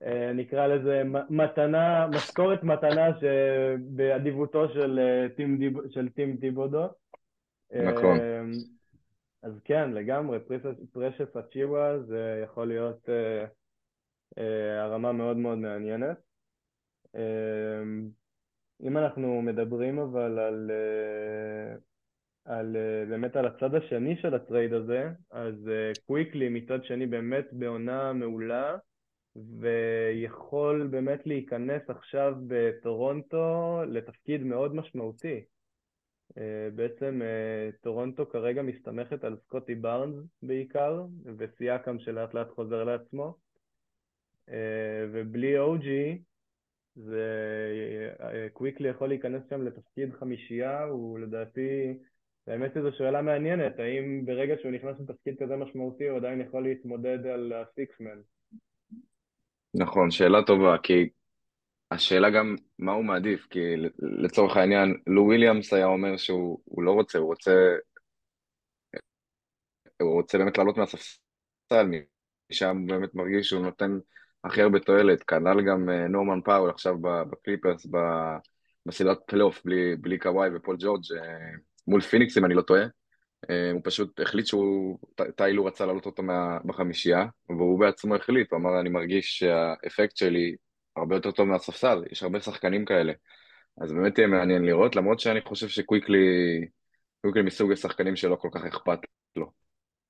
[0.03, 6.87] אה, נקרא לזה מתנה, משכורת מתנה שבאדיבותו של אה, טים של טים טיבודו.
[7.73, 8.17] נכון,
[9.43, 10.39] אז כן, לגמרי,
[10.91, 13.45] פרשס אצ'יווה זה יכול להיות אה,
[14.37, 16.17] אה, הרמה מאוד מאוד מעניינת.
[17.15, 17.83] אה,
[18.81, 21.75] אם אנחנו מדברים אבל על, אה,
[22.45, 25.55] על אה, באמת על הצד השני של הטרייד הזה, אז
[26.05, 28.77] קוויקלי מצד שני באמת בעונה מעולה,
[29.59, 35.43] ויכול באמת להיכנס עכשיו בטורונטו לתפקיד מאוד משמעותי.
[36.37, 41.05] אה, בעצם אה, טורונטו כרגע מסתמכת על סקוטי בארנס בעיקר,
[41.37, 43.35] וסיאקם שלאט לאט חוזר לעצמו.
[44.49, 46.21] אה, ובלי אוג'י,
[46.95, 47.25] זה
[48.53, 51.93] קוויקלי יכול להיכנס שם לתפקיד חמישייה, הוא לדעתי,
[52.47, 57.25] באמת זו שאלה מעניינת, האם ברגע שהוא נכנס לתפקיד כזה משמעותי הוא עדיין יכול להתמודד
[57.25, 58.21] על ה sixth man?
[59.73, 61.09] נכון, שאלה טובה, כי
[61.91, 63.59] השאלה גם מה הוא מעדיף, כי
[63.99, 67.51] לצורך העניין, לו וויליאמס היה אומר שהוא הוא לא רוצה, הוא רוצה,
[70.01, 71.85] הוא רוצה באמת לעלות מהספסל,
[72.51, 73.99] משם באמת מרגיש שהוא נותן
[74.43, 77.87] הכי הרבה תועלת, כנ"ל גם אה, נורמן פאוול עכשיו בקליפרס,
[78.85, 81.51] בסדרת פלייאוף בלי, בלי קוואי ופול ג'ורג' אה,
[81.87, 82.83] מול פיניקס אם אני לא טועה,
[83.49, 88.51] אה, הוא פשוט החליט שהוא, ט- טיילו רצה להעלות אותו מה, בחמישייה, והוא בעצמו החליט,
[88.51, 90.55] הוא אמר אני מרגיש שהאפקט שלי
[90.99, 93.13] הרבה יותר טוב מהספסל, יש הרבה שחקנים כאלה.
[93.81, 96.17] אז באמת יהיה מעניין לראות, למרות שאני חושב שקוויקלי,
[97.21, 98.99] קוויקלי מסוג השחקנים שלא כל כך אכפת
[99.35, 99.51] לו.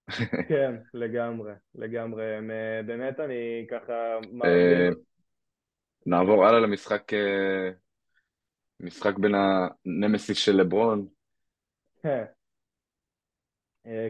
[0.50, 2.24] כן, לגמרי, לגמרי.
[2.24, 3.94] אה, באמת אני ככה
[4.46, 4.90] אה.
[6.06, 7.70] נעבור הלאה למשחק, אה,
[8.80, 11.08] משחק בין הנמסיס של לברון.
[12.06, 12.26] אה,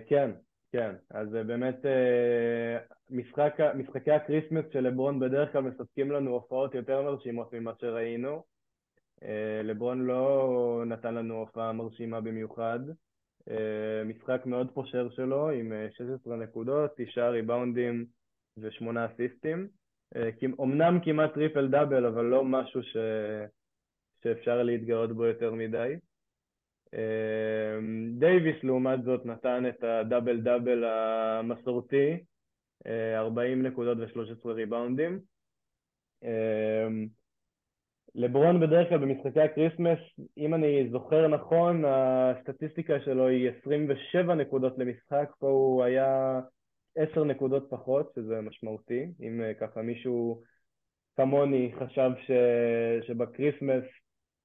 [0.08, 0.32] כן,
[0.72, 0.96] כן.
[1.10, 2.78] אז אה, באמת אה,
[3.10, 8.44] משחק, משחקי הקריסמס של לברון בדרך כלל מספקים לנו הופעות יותר מרשימות ממה שראינו.
[9.24, 12.80] אה, לברון לא נתן לנו הופעה מרשימה במיוחד.
[14.06, 18.06] משחק מאוד פושר שלו עם אה, 16 נקודות, 9 ריבאונדים
[18.58, 19.68] ושמונה אסיסטים.
[20.40, 22.98] כמ- אמנם כמעט טריפל דאבל, אבל לא משהו ש...
[24.24, 25.96] שאפשר להתגאות בו יותר מדי.
[26.94, 27.80] אה,
[28.20, 32.18] דייוויס לעומת זאת נתן את הדאבל דאבל המסורתי,
[32.88, 35.20] אה, 40 נקודות ו-13 ריבאונדים.
[36.24, 36.88] אה,
[38.16, 40.00] לברון בדרך כלל במשחקי הקריסמס,
[40.38, 46.40] אם אני זוכר נכון, הסטטיסטיקה שלו היא 27 נקודות למשחק, פה הוא היה
[46.96, 49.06] 10 נקודות פחות, שזה משמעותי.
[49.22, 50.42] אם אה, ככה מישהו
[51.16, 52.32] כמוני חשב ש...
[53.08, 53.84] שבקריסמס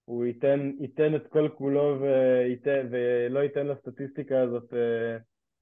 [0.05, 5.17] הוא ייתן, ייתן את כל כולו וייתן, ולא ייתן לסטטיסטיקה הזאת אה,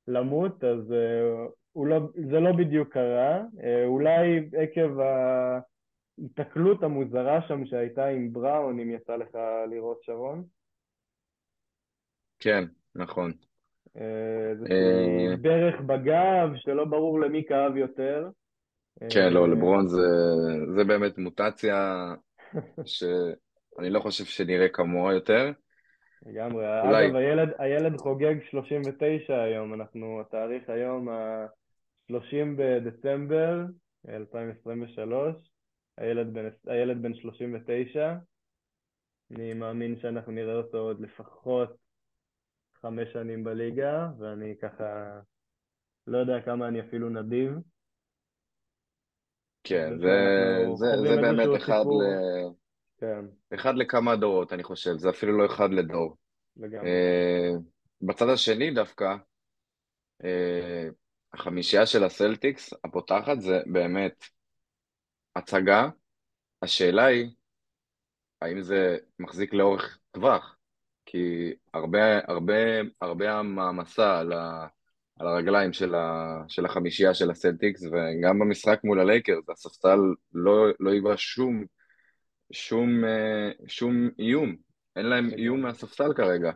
[0.09, 2.01] למות, אז אה, הוא לא,
[2.31, 3.43] זה לא בדיוק קרה.
[3.63, 9.39] אה, אולי עקב ההיתקלות המוזרה שם שהייתה עם בראון, אם יצא לך
[9.71, 10.45] לראות שרון.
[12.39, 13.33] כן, נכון.
[13.97, 14.53] אה,
[15.43, 18.29] ברך בגב שלא ברור למי כאב יותר.
[19.11, 20.07] כן, לא, לברון זה,
[20.77, 22.07] זה באמת מוטציה
[23.77, 25.53] שאני לא חושב שנראה כמוה יותר.
[26.27, 26.81] לגמרי.
[26.81, 33.65] אולי, אגב, הילד, הילד חוגג 39 היום, אנחנו, התאריך היום ה-30 בדצמבר
[34.09, 35.51] 2023,
[35.99, 38.15] הילד בן, הילד בן 39,
[39.31, 41.77] אני מאמין שאנחנו נראה אותו עוד לפחות
[42.83, 45.21] חמש שנים בליגה, ואני ככה
[46.07, 47.53] לא יודע כמה אני אפילו נדיב.
[49.65, 52.07] כן, זה זה, זה, זה באמת אחד, סיפור, ל,
[53.03, 56.17] כן, אחד לכמה דורות, אני חושב, זה אפילו לא אחד לדור.
[56.57, 56.89] לגמרי.
[56.89, 57.51] אה,
[58.03, 59.15] בצד השני דווקא,
[60.25, 60.89] אה,
[61.33, 64.25] החמישייה של הסלטיקס, הפותחת, זה באמת
[65.37, 65.89] הצגה.
[66.63, 67.31] השאלה היא,
[68.41, 70.57] האם זה מחזיק לאורך טווח?
[71.07, 72.55] כי הרבה, הרבה,
[73.01, 74.67] הרבה המעמסה על, ה,
[75.19, 79.99] על הרגליים של, ה, של החמישייה של הסלטיקס, וגם במשחק מול הלייקרס, הספסל
[80.33, 81.65] לא, לא היווה שום,
[82.53, 84.57] שום, אה, שום איום.
[84.97, 86.53] אין להם איום מהספסל כרגע.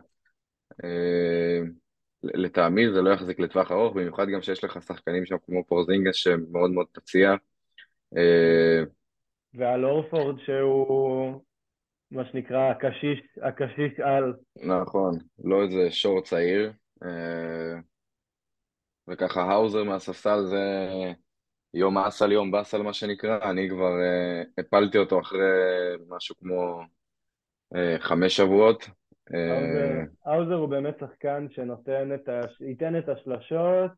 [0.83, 1.59] אה,
[2.23, 6.71] לטעמי זה לא יחזיק לטווח ארוך, במיוחד גם שיש לך שחקנים שם כמו פורזינגס שמאוד
[6.71, 7.35] מאוד פציע.
[8.17, 8.83] אה,
[9.53, 11.41] ועל אורפורד שהוא
[12.11, 14.33] מה שנקרא הקשיש, הקשיש על.
[14.55, 16.71] נכון, לא איזה שור צעיר.
[19.07, 20.65] וככה האוזר מהספסל זה
[21.73, 23.93] יום אסל יום באסל מה שנקרא, אני כבר
[24.57, 25.39] הפלתי אותו אחרי
[26.07, 26.81] משהו כמו
[27.99, 28.89] חמש שבועות.
[30.25, 32.41] האוזר הוא באמת שחקן שנותן את ה...
[32.61, 33.91] ייתן את השלשות,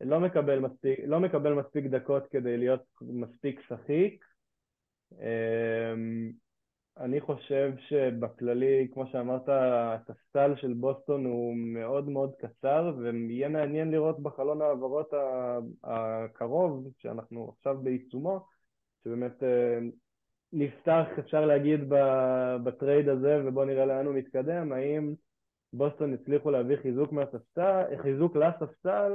[0.00, 4.24] לא מקבל מספיק, לא מקבל מספיק דקות כדי להיות מספיק שחיק.
[5.12, 6.32] אמ,
[7.00, 14.20] אני חושב שבכללי, כמו שאמרת, הספסל של בוסטון הוא מאוד מאוד קצר, ויהיה מעניין לראות
[14.20, 15.10] בחלון העברות
[15.84, 18.46] הקרוב, שאנחנו עכשיו בעיצומו,
[19.04, 19.78] שבאמת אה,
[20.52, 21.80] נפתח, אפשר להגיד,
[22.64, 25.14] ב trade הזה, ובואו נראה לאן הוא מתקדם, האם
[25.72, 29.12] בוסטון הצליחו להביא חיזוק מהספסל, חיזוק לספסל,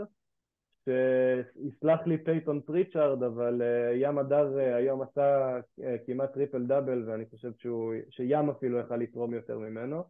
[0.85, 7.09] שיסלח לי פייטון פריצ'ארד, אבל אה, ים מדר אה, היום עשה אה, כמעט טריפל דאבל,
[7.09, 10.03] ואני חושב שהוא, שים אפילו יכל לתרום יותר ממנו.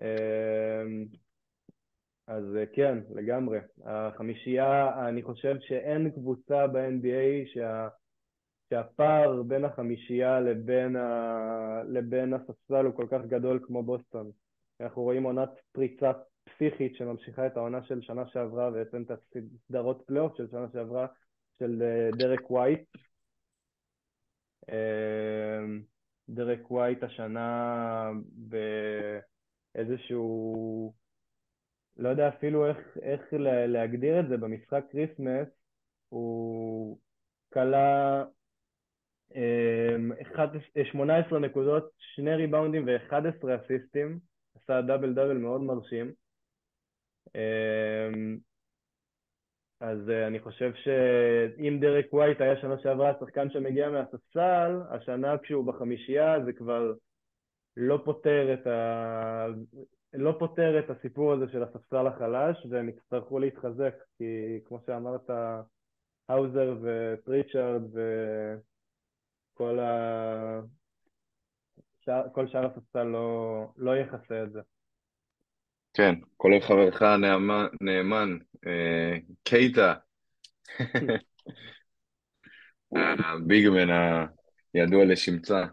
[0.00, 0.04] אה,
[2.26, 3.58] אז כן, לגמרי.
[3.84, 7.88] החמישייה, אני חושב שאין קבוצה ב-NBA שה...
[8.70, 11.82] שהפער בין החמישייה לבין, ה...
[11.88, 14.30] לבין הספסל הוא כל כך גדול כמו בוסטון.
[14.80, 16.12] אנחנו רואים עונת פריצה
[16.56, 21.06] פסיכית שממשיכה את העונה של שנה שעברה ובעצם את הסדרות פלייאוף של שנה שעברה
[21.58, 22.88] של אה, דרק ווייט.
[24.70, 25.64] אה,
[26.28, 28.10] דרק ווייט השנה
[29.74, 30.94] באיזשהו,
[31.96, 33.20] לא יודע אפילו איך, איך
[33.68, 35.48] להגדיר את זה, במשחק כריסמס
[36.08, 36.98] הוא
[37.52, 38.24] קלע
[40.92, 44.18] 18 אמ, נקודות, שני ריבאונדים ו-11 אסיסטים,
[44.54, 46.25] עשה דאבל דאבל מאוד מרשים.
[47.36, 48.38] אמ,
[49.80, 55.66] אז אה, אני חושב שאם דרק ווייט היה שנה שעברה השחקן שמגיע מהספסל, השנה כשהוא
[55.66, 56.92] בחמישייה זה כבר
[57.76, 59.46] לא פותר את, ה...
[60.14, 65.30] לא פותר את הסיפור הזה של הספסל החלש והם יצטרכו להתחזק כי כמו שאמרת,
[66.28, 68.00] האוזר ופריצ'רד ו...
[69.54, 70.60] כל, ה...
[72.32, 74.60] כל שאר הספסל לא, לא יכסה את זה.
[75.96, 79.94] כן, כולל חברך הנאמן, נאמן, אה, קייטה,
[82.96, 83.88] הביגמן
[84.74, 85.64] הידוע לשמצה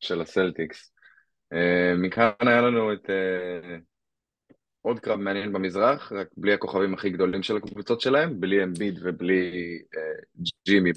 [0.00, 0.92] של הסלטיקס.
[1.52, 3.76] אה, מכאן היה לנו את אה,
[4.82, 9.78] עוד קרב מעניין במזרח, רק בלי הכוכבים הכי גדולים של הקבוצות שלהם, בלי אמביד ובלי
[10.66, 10.90] ג'ימי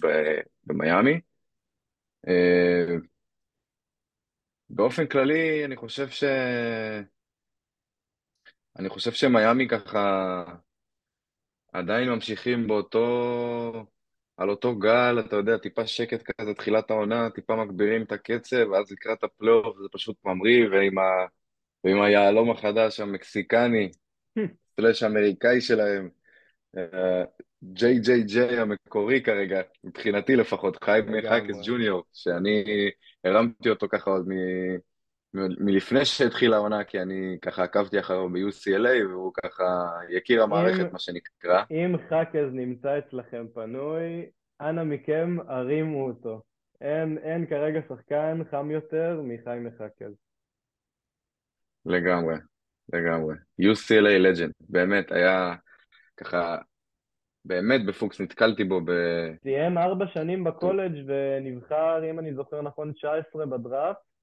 [0.65, 1.19] במיאמי.
[2.28, 2.95] אה,
[4.69, 6.24] באופן כללי, אני חושב ש...
[8.80, 10.44] אני חושב שמיאמי ככה
[11.74, 13.86] עדיין ממשיכים באותו...
[14.38, 18.92] על אותו גל, אתה יודע, טיפה שקט כזה, תחילת העונה, טיפה מגבירים את הקצב, ואז
[18.92, 21.04] לקראת הפלייאוף זה פשוט ממריא, ועם, ה...
[21.84, 23.92] ועם היהלום החדש, המקסיקני,
[24.76, 26.10] סלאש אמריקאי שלהם,
[27.64, 32.64] ג'יי ג'יי ג'יי המקורי כרגע, מבחינתי לפחות, חיים מחקס ג'וניור, שאני
[33.24, 34.34] הרמתי אותו ככה עוד מ...
[35.60, 39.63] מלפני שהתחילה העונה, כי אני ככה עקבתי אחריו ב-UCLA, והוא ככה
[40.10, 41.63] יקיר המערכת, אם, מה שנקרא.
[41.71, 44.26] אם חקז נמצא אצלכם פנוי,
[44.62, 46.41] אנא מכם, הרימו אותו.
[46.82, 50.13] אין, אין כרגע שחקן חם יותר מחיים מחקז.
[51.86, 52.36] לגמרי,
[52.93, 53.36] לגמרי.
[53.62, 55.56] UCLA לג'נד, באמת, היה
[56.17, 56.58] ככה
[57.45, 58.91] באמת בפוקס נתקלתי בו ב...
[59.43, 64.14] סיים ארבע שנים בקולג' ונבחר, אם אני זוכר נכון, 19 בדראפט.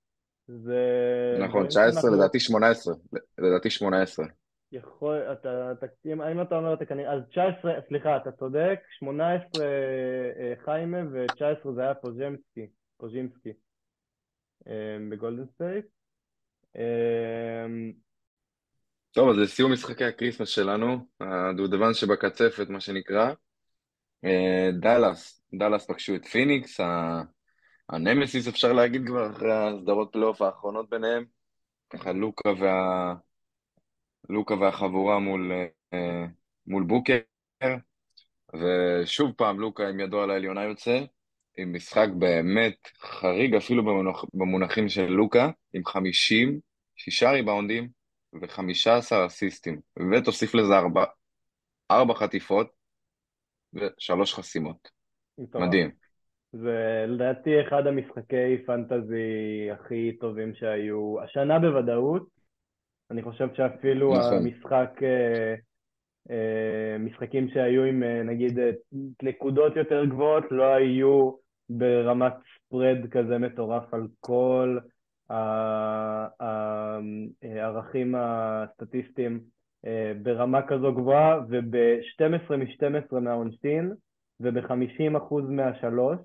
[0.64, 1.36] זה...
[1.40, 2.16] נכון, 19, אנחנו...
[2.16, 2.94] לדעתי 18.
[3.38, 4.26] לדעתי 18.
[4.72, 10.54] יכול, אתה, אתה, אם אתה אומר אתה כנראה, אז 19, סליחה, אתה צודק, 18 אה,
[10.64, 13.52] חיימה ו-19 זה היה פוז'מסקי, פודז'ימסקי
[14.66, 15.86] אה, בגולדן סטייט.
[16.76, 17.66] אה,
[19.12, 23.32] טוב, אז לסיום משחקי הקריסמס שלנו, הדובדבן שבקצפת, מה שנקרא,
[24.80, 26.80] דאלאס, דאלאס פגשו את פיניקס,
[27.88, 31.24] הנמסיס אפשר להגיד כבר אחרי הסדרות פלייאוף האחרונות ביניהם,
[31.90, 33.14] ככה לוקה, וה...
[34.28, 35.52] לוקה והחבורה מול,
[35.92, 36.26] אה,
[36.66, 37.18] מול בוקר,
[38.54, 41.04] ושוב פעם לוקה עם ידו על העליונה יוצא,
[41.58, 46.60] עם משחק באמת חריג אפילו במונח, במונחים של לוקה, עם 50,
[46.96, 47.88] שישה ריבאונדים
[48.32, 49.80] ו-15 אסיסטים,
[50.12, 51.04] ותוסיף לזה ארבע,
[51.90, 52.66] ארבע חטיפות
[53.74, 54.90] ושלוש חסימות.
[55.38, 56.01] מדהים.
[56.52, 62.26] זה לדעתי אחד המשחקי פנטזי הכי טובים שהיו, השנה בוודאות.
[63.10, 64.34] אני חושב שאפילו נכון.
[64.34, 65.54] המשחק, אה,
[66.30, 68.58] אה, משחקים שהיו עם אה, נגיד
[69.22, 71.32] נקודות יותר גבוהות לא היו
[71.70, 72.32] ברמת
[72.66, 74.78] ספרד כזה מטורף על כל
[77.42, 79.40] הערכים הסטטיסטיים
[80.22, 83.92] ברמה כזו גבוהה וב-12 מ-12 מהעונשין
[84.40, 86.18] וב-50% מהשלוש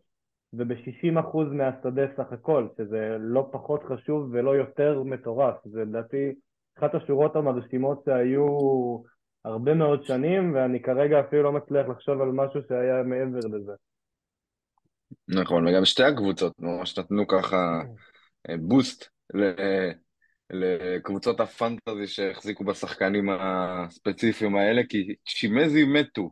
[0.53, 5.55] וב-60% מהשדה סך הכל, שזה לא פחות חשוב ולא יותר מטורף.
[5.63, 6.31] זה לדעתי
[6.79, 8.47] אחת השורות המרשימות שהיו
[9.45, 13.71] הרבה מאוד שנים, ואני כרגע אפילו לא מצליח לחשוב על משהו שהיה מעבר לזה.
[15.27, 17.81] נכון, וגם שתי הקבוצות ממש נתנו ככה
[18.49, 19.91] אה, בוסט ל-
[20.49, 26.29] לקבוצות הפנטזי שהחזיקו בשחקנים הספציפיים האלה, כי צ'ימזי מתו.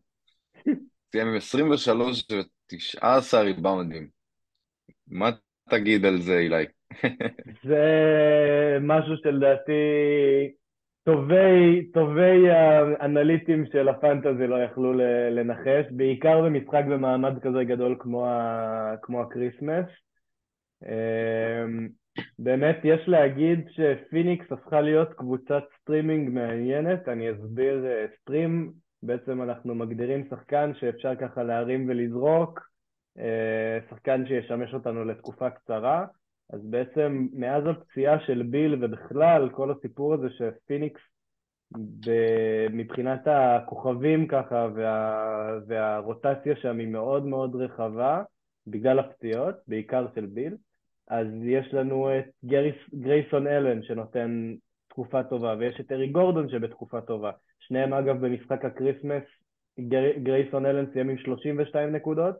[1.11, 2.27] סיים עם 23
[2.73, 4.07] ו-19 ריבאונדים.
[5.07, 5.29] מה
[5.69, 6.65] תגיד על זה, אילי?
[7.63, 9.71] זה משהו שלדעתי
[11.03, 14.93] טובי, טובי האנליסטים של הפנטזי לא יכלו
[15.31, 19.85] לנחש, בעיקר במשחק במעמד כזה גדול כמו, ה- כמו הקריסמס.
[20.85, 21.87] אמ,
[22.39, 28.71] באמת יש להגיד שפיניקס הפכה להיות קבוצת סטרימינג מעניינת, אני אסביר אה, stream,
[29.05, 32.69] בעצם אנחנו מגדירים שחקן שאפשר ככה להרים ולזרוק,
[33.19, 36.05] אה, שחקן שישמש אותנו לתקופה קצרה,
[36.49, 41.01] אז בעצם מאז הפציעה של ביל ובכלל כל הסיפור הזה שפיניקס
[42.71, 48.23] מבחינת הכוכבים ככה וה, והרוטציה שם היא מאוד מאוד רחבה
[48.67, 50.55] בגלל הפציעות, בעיקר של ביל,
[51.07, 54.55] אז יש לנו את גריס, גרייסון אלן שנותן
[54.87, 57.31] תקופה טובה ויש את אריק גורדון שבתקופה טובה,
[57.67, 59.23] שניהם אגב במשחק הקריסמס
[59.79, 62.35] גר, גרייסון אלן סיים עם 32 נקודות,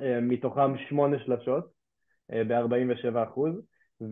[0.00, 1.64] אה, מתוכם שמונה שלשות
[2.32, 3.52] ב-47 אחוז,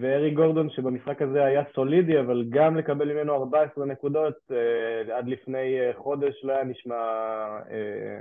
[0.00, 5.80] וארי גורדון שבמשחק הזה היה סולידי, אבל גם לקבל ממנו 14 נקודות אה, עד לפני
[5.80, 6.94] אה, חודש לא היה נשמע
[7.70, 8.20] אה,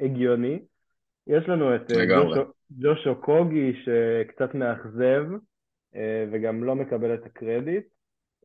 [0.00, 0.58] הגיוני.
[1.26, 2.06] יש לנו את אה.
[2.06, 5.24] ג'ושו- ג'ושו קוגי שקצת מאכזב
[5.96, 7.95] אה, וגם לא מקבל את הקרדיט, אה,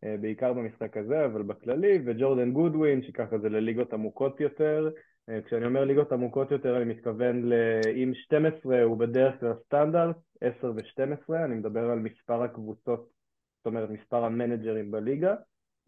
[0.03, 4.89] בעיקר במשחק הזה, אבל בכללי, וג'ורדן גודווין, שככה זה לליגות עמוקות יותר.
[5.29, 10.73] אה, כשאני אומר ליגות עמוקות יותר, אני מתכוון לאם 12 הוא בדרך כלל סטנדרט, 10
[10.75, 13.09] ו-12, אני מדבר על מספר הקבוצות,
[13.57, 15.35] זאת אומרת מספר המנג'רים בליגה.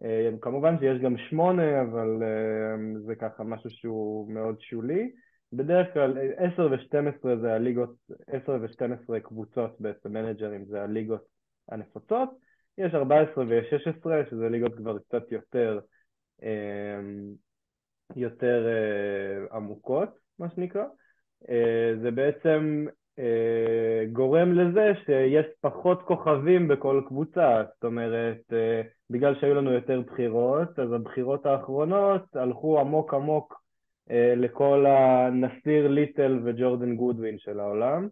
[0.03, 5.11] אה, כמובן שיש גם 8, אבל אה, זה ככה משהו שהוא מאוד שולי.
[5.53, 7.95] בדרך כלל אה, 10 ו-12 זה הליגות,
[8.27, 11.25] 10 ו-12 קבוצות בעצם, מנג'רים זה הליגות
[11.69, 12.29] הנפוצות.
[12.77, 15.79] יש 14 ו-16 שזה ליגות כבר קצת יותר,
[16.43, 16.99] אה,
[18.15, 20.09] יותר אה, עמוקות,
[20.39, 20.83] מה שנקרא.
[21.49, 22.85] אה, זה בעצם
[23.19, 28.53] אה, גורם לזה שיש פחות כוכבים בכל קבוצה, זאת אומרת,
[29.09, 33.63] בגלל שהיו לנו יותר בחירות, אז הבחירות האחרונות הלכו עמוק עמוק
[34.35, 38.07] לכל הנסיר ליטל וג'ורדן גודווין של העולם.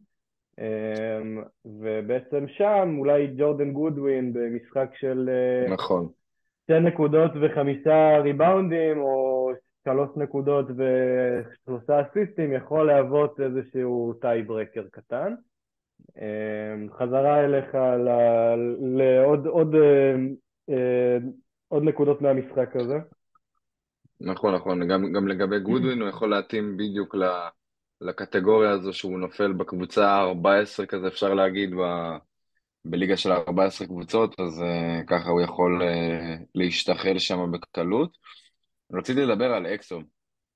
[0.62, 6.08] אמ, ובעצם שם אולי ג'ורדן גודווין במשחק של אה, נכון.
[6.64, 9.52] שתי נקודות וחמישה ריבאונדים או
[9.86, 15.34] שלוש נקודות ושלושה אסיסטים יכול להוות איזשהו tiebreaker קטן.
[16.18, 20.16] אמ, חזרה אליך ל- לעוד עוד, אה,
[20.70, 21.18] אה,
[21.68, 22.98] עוד נקודות מהמשחק הזה.
[24.22, 24.88] נכון, נכון.
[24.88, 27.24] גם, גם לגבי גודווין, הוא יכול להתאים בדיוק ל,
[28.02, 31.82] לקטגוריה הזו שהוא נופל בקבוצה ה-14 כזה, אפשר להגיד, ב,
[32.86, 38.18] בליגה של 14 קבוצות, אז uh, ככה הוא יכול uh, להשתחל שם בקלות.
[38.94, 40.04] רציתי לדבר על אקסום.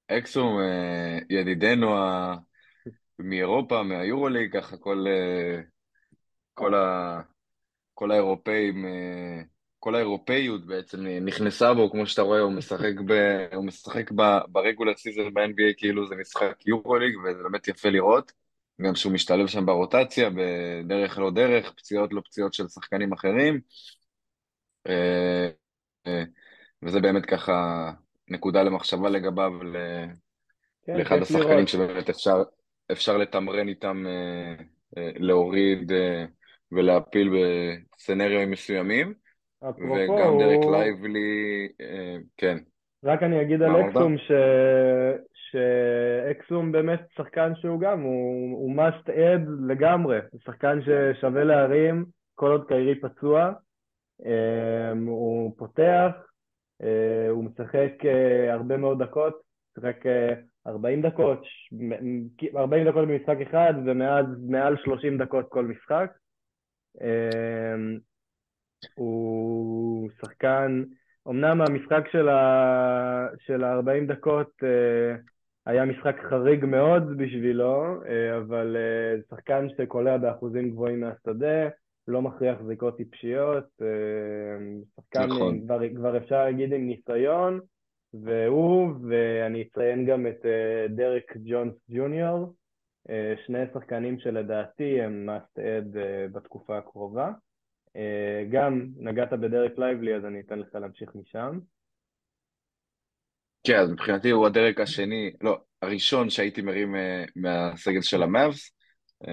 [0.07, 2.35] אקסום, uh, ידידנו ה...
[3.19, 5.63] מאירופה, מהיורוליג, ככה כל, uh,
[6.53, 7.21] כל, ה...
[7.95, 9.41] כל האירופאים, אה,
[9.85, 13.11] כל האירופאיות בעצם נכנסה בו, כמו שאתה רואה, הוא משחק, ב...
[13.53, 14.21] הוא משחק ב...
[14.47, 18.31] ברגולר סיזון ב-NBA כאילו זה משחק יורוליג, וזה באמת יפה לראות.
[18.81, 23.59] גם שהוא משתלב שם ברוטציה, בדרך לא דרך, פציעות לא פציעות של שחקנים אחרים.
[24.87, 25.49] אה,
[26.07, 26.23] אה,
[26.83, 27.91] וזה באמת ככה
[28.27, 29.77] נקודה למחשבה לגביו, ל...
[30.85, 31.45] כן, לאחד כיף לראות.
[31.45, 32.43] השחקנים שבאמת אפשר,
[32.91, 35.91] אפשר לתמרן איתם, אה, להוריד
[36.71, 39.24] ולהפיל בסצנריו מסוימים.
[39.69, 40.71] אפרופו, וגם דרק הוא...
[40.71, 42.57] לייבלי, אה, כן,
[43.03, 43.71] רק אני אגיד על?
[43.81, 44.31] אקסום ש...
[45.33, 52.05] שאקסום באמת שחקן שהוא גם, הוא, הוא must add לגמרי, הוא שחקן ששווה להרים
[52.35, 53.51] כל עוד קיירי פצוע,
[55.07, 56.11] הוא פותח,
[57.29, 57.91] הוא משחק
[58.49, 59.41] הרבה מאוד דקות,
[59.77, 60.05] משחק
[60.67, 61.41] 40 דקות,
[62.55, 66.11] 40 דקות במשחק אחד ומעל 30 דקות כל משחק.
[68.95, 70.83] הוא שחקן,
[71.27, 75.15] אמנם המשחק של ה-40 דקות אה,
[75.65, 81.67] היה משחק חריג מאוד בשבילו, אה, אבל אה, שחקן שקולע באחוזים גבוהים מהשדה,
[82.07, 83.65] לא מכריח זריקות טיפשיות,
[84.95, 85.61] שחקן נכון.
[85.65, 87.59] כבר, כבר אפשר להגיד עם ניסיון,
[88.13, 90.45] והוא, ואני אציין גם את
[90.89, 92.53] דרק ג'ונס ג'וניור,
[93.45, 95.97] שני שחקנים שלדעתי הם must add
[96.31, 97.31] בתקופה הקרובה.
[97.95, 101.59] אה, גם נגעת בדרק לייבלי, אז אני אתן לך להמשיך משם.
[103.63, 108.71] כן, אז מבחינתי הוא הדרג השני, לא, הראשון שהייתי מרים uh, מהסגל של המאבס.
[109.23, 109.27] Uh,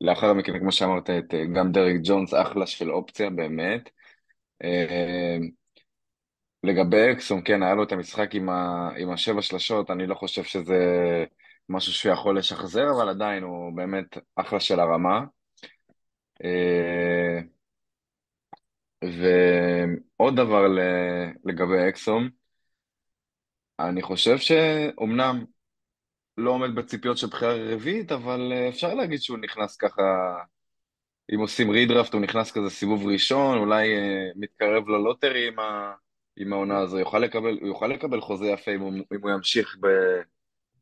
[0.00, 3.90] לאחר מכן, כמו שאמרת, את, גם דרק ג'ונס, אחלה של אופציה, באמת.
[6.64, 10.44] לגבי אקסום, כן, היה לו את המשחק עם, ה, עם השבע שלשות, אני לא חושב
[10.44, 10.76] שזה
[11.68, 15.20] משהו שהוא יכול לשחזר, אבל עדיין הוא באמת אחלה של הרמה.
[16.44, 17.40] אה,
[19.02, 20.66] ועוד דבר
[21.44, 22.28] לגבי אקסום,
[23.80, 25.44] אני חושב שאומנם
[26.36, 30.02] לא עומד בציפיות של בחירה רביעית, אבל אה, אפשר להגיד שהוא נכנס ככה,
[31.34, 35.92] אם עושים רידרפט הוא נכנס כזה סיבוב ראשון, אולי אה, מתקרב ללוטרי עם, ה,
[36.36, 39.76] עם העונה הזו, יוכל לקבל, הוא יוכל לקבל חוזה יפה אם הוא, אם הוא ימשיך
[39.80, 39.86] ב,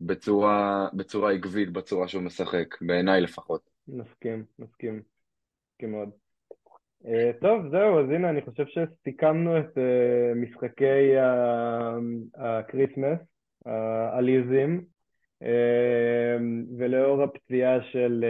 [0.00, 3.70] בצורה, בצורה עקבית, בצורה שהוא משחק, בעיניי לפחות.
[3.88, 5.15] מסכים, מסכים.
[5.76, 6.10] מסכים מאוד.
[7.04, 11.14] Uh, טוב, זהו, אז הנה, אני חושב שסיכמנו את uh, משחקי
[12.36, 13.18] ה Christmas,
[13.66, 14.84] העליזים,
[15.42, 15.46] uh,
[16.78, 18.24] ולאור הפציעה של,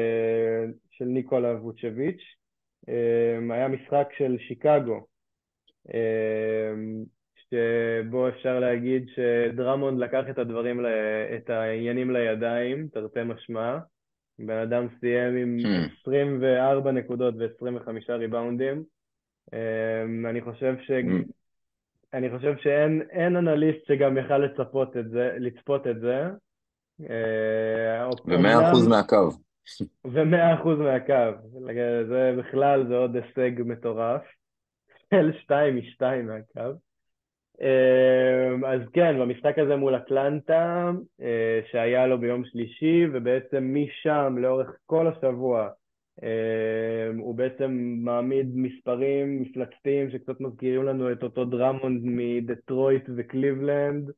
[0.91, 2.23] של ניקולה ווצ'ביץ',
[3.51, 5.07] היה משחק של שיקגו,
[7.37, 10.87] שבו אפשר להגיד שדרמונד לקח את הדברים,
[11.37, 13.79] את העניינים לידיים, תרתי משמע,
[14.39, 15.59] בן אדם סיים עם
[16.01, 16.93] 24 hmm.
[16.93, 18.85] נקודות ו-25 ריבאונדים.
[19.53, 20.91] אמ, אני חושב ש...
[20.91, 21.33] Hmm.
[22.15, 26.29] אני חושב שאין אנליסט שגם יכל לצפות את זה, לצפות את זה.
[27.11, 29.31] אה, ומאה אחוז מהקו.
[30.05, 31.49] ומאה אחוז מהקו.
[32.09, 34.23] זה בכלל, זה עוד הישג מטורף.
[35.15, 36.79] של שתיים משתיים מהקו.
[37.61, 40.91] אמ, אז כן, במשחק הזה מול אטלנטה,
[41.21, 45.69] אה, שהיה לו ביום שלישי, ובעצם משם לאורך כל השבוע
[46.23, 54.11] אמ, הוא בעצם מעמיד מספרים מפלצתיים שקצת מזכירים לנו את אותו דרמונד מדטרויט וקליבלנד,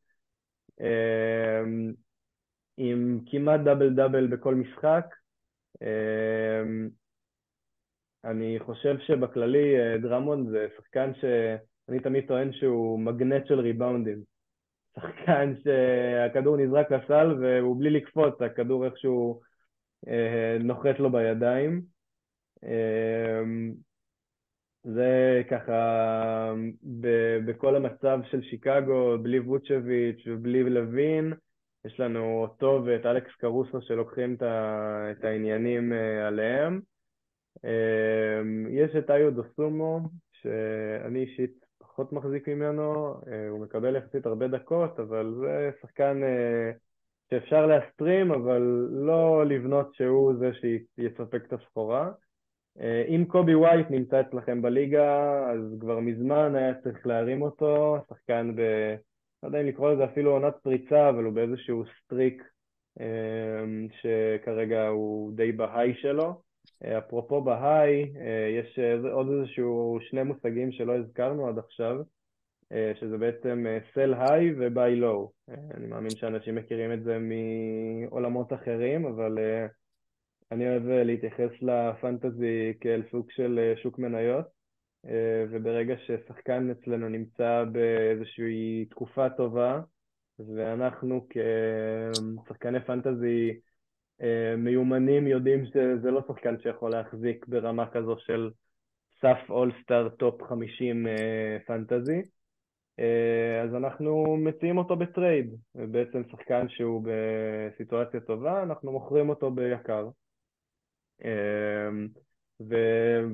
[0.80, 1.92] אמ,
[2.76, 5.04] עם כמעט דאבל דאבל בכל משחק.
[8.24, 11.24] אני חושב שבכללי אה, דרמונד זה שחקן ש...
[11.88, 14.22] אני תמיד טוען שהוא מגנט של ריבאונדים.
[14.96, 19.40] שחקן שהכדור נזרק לסל והוא בלי לקפוץ, הכדור איכשהו
[20.08, 21.82] אה, נוחת לו בידיים.
[22.64, 23.42] אה,
[24.84, 26.54] זה ככה,
[27.00, 31.32] ב- בכל המצב של שיקגו, בלי ווצ'ביץ' ובלי לוין,
[31.84, 36.80] יש לנו אותו ואת אלכס קרוסו שלוקחים את, ה- את העניינים אה, עליהם.
[37.64, 40.00] אה, יש את איו דוסומו,
[40.32, 41.67] שאני אישית
[41.98, 46.70] פחות מחזיק ממנו, אה, הוא מקבל יחסית הרבה דקות, אבל זה שחקן אה,
[47.30, 52.10] שאפשר להסטרים, אבל לא לבנות שהוא זה שיספק את הסחורה.
[52.80, 58.56] אה, אם קובי ווייט נמצא אצלכם בליגה, אז כבר מזמן היה צריך להרים אותו, שחקן
[58.56, 58.60] ב...
[59.42, 62.42] לא יודע אם לקרוא לזה אפילו עונת פריצה, אבל הוא באיזשהו streak
[63.90, 66.47] שכרגע הוא די בהיי שלו.
[66.84, 68.78] אה, אפרופו בהיי, אה, יש
[69.12, 71.96] עוד איזשהו שני מושגים שלא הזכרנו עד עכשיו,
[72.72, 75.52] אה, שזה בעצם sell high ו-buy low.
[75.74, 79.38] אני מאמין שאנשים מכירים את זה מעולמות אחרים, אבל
[80.52, 84.46] אני אוהב להתייחס לפנטזי כאל סוג של שוק מניות,
[85.50, 89.80] וברגע ששחקן אצלנו נמצא באיזושהי תקופה טובה,
[90.38, 93.54] ואנחנו כשחקני פנטזי אה,
[94.58, 98.50] מיומנים יודעים שזה לא שחקן שיכול להחזיק ברמה כזו של
[99.20, 101.06] סף אולסטאר top 50
[101.66, 102.22] פנטזי.
[102.98, 110.08] אה, אז אנחנו מציעים אותו בטרייד, בעצם שחקן שהוא בסיטואציה טובה, אנחנו מוכרים אותו ביקר.
[111.24, 111.88] אה,
[112.60, 112.74] ו,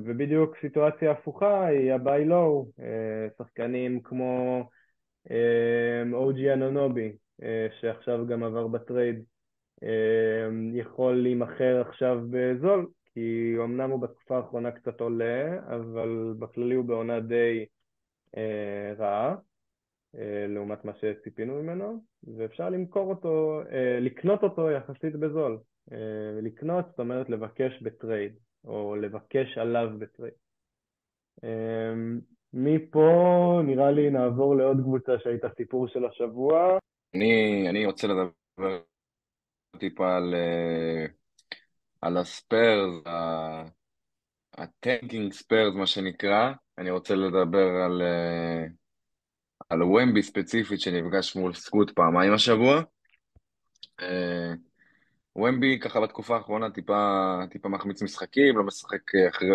[0.05, 2.81] ובדיוק סיטואציה הפוכה היא ה-buy low,
[3.37, 4.63] שחקנים כמו
[6.13, 7.11] או ג'י אנונובי,
[7.81, 9.23] שעכשיו גם עבר בטרייד,
[10.73, 17.19] יכול להימכר עכשיו בזול, כי אמנם הוא בתקופה האחרונה קצת עולה, אבל בכללי הוא בעונה
[17.19, 17.65] די
[18.97, 19.35] רעה.
[20.47, 22.03] לעומת מה שציפינו ממנו,
[22.37, 23.61] ואפשר למכור אותו,
[24.01, 25.57] לקנות אותו יחסית בזול.
[26.41, 28.33] לקנות, זאת אומרת לבקש בטרייד,
[28.65, 30.33] או לבקש עליו בטרייד.
[32.53, 36.77] מפה נראה לי נעבור לעוד קבוצה שהייתה סיפור של השבוע.
[37.15, 38.79] אני, אני רוצה לדבר
[39.75, 40.35] טיפה על,
[42.01, 42.93] על הספיירס,
[44.53, 46.51] ה tanking ספיירס מה שנקרא.
[46.77, 48.01] אני רוצה לדבר על,
[49.69, 52.81] על ומבי ספציפית שנפגש מול סקוט פעמיים השבוע.
[55.35, 59.47] ומבי ככה בתקופה האחרונה טיפה, טיפה מחמיץ משחקים, לא משחק אחרי,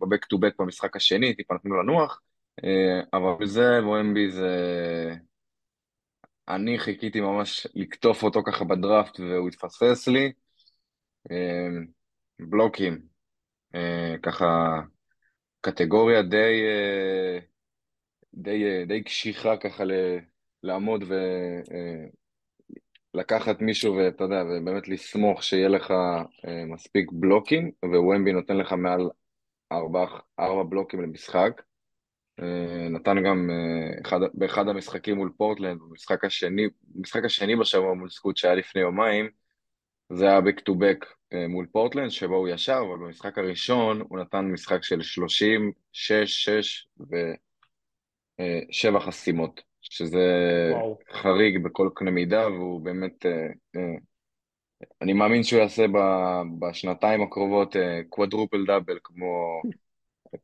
[0.00, 2.20] בבק טו בק במשחק השני, טיפה נתנו לנוח,
[3.12, 5.29] אבל בזה ומבי זה...
[6.54, 10.32] אני חיכיתי ממש לקטוף אותו ככה בדראפט והוא התפספס לי.
[12.40, 13.00] בלוקים,
[14.22, 14.80] ככה
[15.60, 16.62] קטגוריה די,
[18.34, 19.84] די, די קשיחה ככה
[20.62, 21.14] לעמוד ו...
[23.14, 29.10] לקחת מישהו ואתה יודע, ובאמת לסמוך שיהיה לך אה, מספיק בלוקים, ווומבי נותן לך מעל
[29.72, 30.06] ארבע,
[30.40, 31.62] ארבע בלוקים למשחק.
[32.42, 38.10] אה, נתן גם אה, אחד, באחד המשחקים מול פורטלנד, במשחק השני, במשחק השני בשבוע מול
[38.10, 39.28] סקוט שהיה לפני יומיים,
[40.12, 44.18] זה היה back to back אה, מול פורטלנד, שבו הוא ישר, אבל במשחק הראשון הוא
[44.18, 49.70] נתן משחק של 30, 6, 6 ו-7 חסימות.
[49.82, 50.18] שזה
[50.72, 50.98] וואו.
[51.12, 53.26] חריג בכל קנה מידה, והוא באמת,
[55.02, 55.86] אני מאמין שהוא יעשה
[56.58, 57.76] בשנתיים הקרובות
[58.08, 59.62] קוואדרופל דאבל, כמו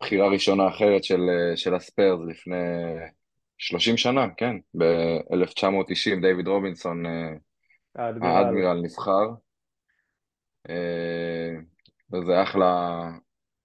[0.01, 2.57] בחירה ראשונה אחרת של, אה, של הספיירס לפני
[3.59, 7.03] 30 שנה, כן, ב-1990 דיוויד רובינסון,
[7.95, 9.28] האדמירל נבחר.
[12.12, 13.11] וזה אחלה,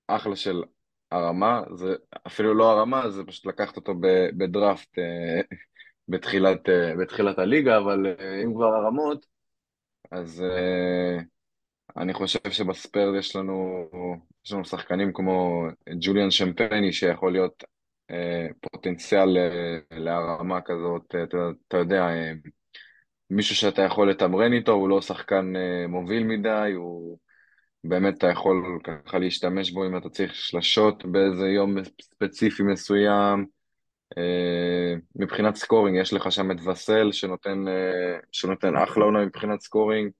[0.07, 0.63] אחלה של
[1.11, 1.95] הרמה, זה
[2.28, 3.93] אפילו לא הרמה, זה פשוט לקחת אותו
[4.38, 5.41] בדראפט אה,
[6.07, 9.26] בתחילת, אה, בתחילת הליגה, אבל אה, אם כבר הרמות,
[10.11, 10.43] אז
[11.97, 13.89] אני חושב שבספיירד יש לנו,
[14.45, 15.65] יש לנו שחקנים כמו
[16.01, 17.63] ג'וליאן שמפני, שיכול להיות
[18.61, 19.37] פוטנציאל
[19.91, 21.37] להרמה כזאת, אתה,
[21.67, 22.07] אתה יודע,
[23.29, 25.53] מישהו שאתה יכול לתמרן איתו, הוא לא שחקן
[25.87, 27.17] מוביל מדי, הוא...
[27.83, 33.45] באמת אתה יכול ככה להשתמש בו אם אתה צריך שלשות באיזה יום ספציפי מסוים.
[34.17, 40.11] אה, מבחינת scoring, יש לך שם את וסל שנותן, אה, שנותן אחלה עונה מבחינת scoring,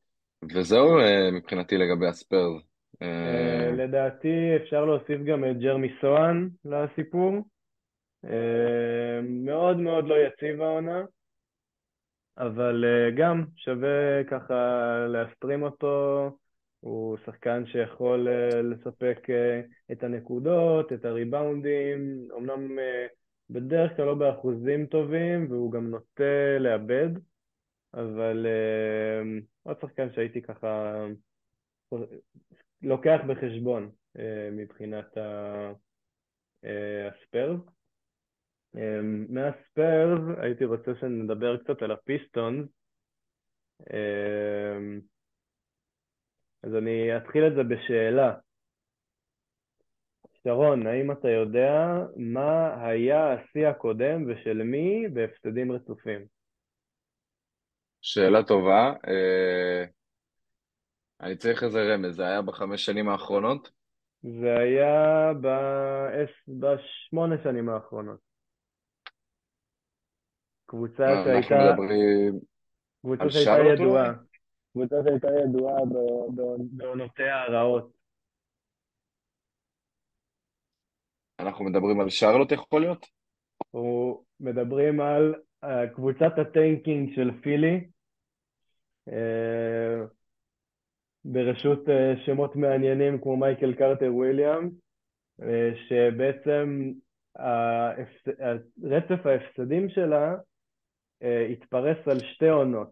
[0.44, 2.64] וזהו אה, מבחינתי לגבי הספיירס.
[3.78, 7.34] לדעתי אפשר להוסיף גם את ג'רמי סוהאן לסיפור.
[9.24, 11.02] מאוד מאוד לא יציב העונה,
[12.38, 12.86] אבל
[13.18, 14.56] גם שווה ככה
[15.10, 16.30] להסטרים אותו.
[16.82, 19.62] הוא שחקן שיכול אה, לספק אה,
[19.92, 23.08] את הנקודות, את הריבאונדים, אמנם אה,
[23.50, 27.10] בדרך כלל לא באחוזים טובים, והוא גם נוטה לאבד,
[27.94, 28.46] אבל
[29.64, 31.06] עוד שחקן שהייתי ככה
[32.82, 33.92] לוקח בחשבון
[34.52, 35.18] מבחינת
[36.64, 37.60] הספיירס.
[39.30, 42.68] מהספיירס הייתי רוצה שנדבר קצת על הפיסטונס.
[46.64, 48.36] אז אני אתחיל את זה בשאלה.
[50.44, 51.74] שרון, האם אתה יודע
[52.16, 56.41] מה היה השיא הקודם ושל מי בהפסדים רצופים?
[58.02, 58.94] שאלה טובה.
[59.08, 59.86] אה,
[61.22, 63.72] אני צריך איזה רמז, זה היה בחמש שנים האחרונות?
[64.24, 65.32] זה היה
[66.48, 68.20] בשמונה שנים האחרונות.
[70.66, 71.56] קבוצה שהייתה...
[71.56, 72.40] אנחנו מדברים
[73.02, 74.14] קבוצה שהייתה ידועה.
[74.74, 75.82] קבוצה שהייתה ידועה
[76.72, 77.92] בעונותיה הרעות.
[81.40, 83.06] אנחנו מדברים על שרלוט יכול להיות?
[83.62, 85.36] אנחנו מדברים על
[85.96, 87.88] קבוצת הטנקינג של פילי,
[89.10, 89.14] uh,
[91.26, 94.70] ברשות uh, שמות מעניינים כמו מייקל קרטר וויליאם,
[95.42, 95.46] uh,
[95.88, 96.92] שבעצם.
[98.84, 100.36] רצף ההפסדים שלה
[101.52, 102.90] התפרס על שתי עונות.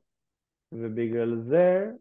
[0.72, 1.92] ובגלל זה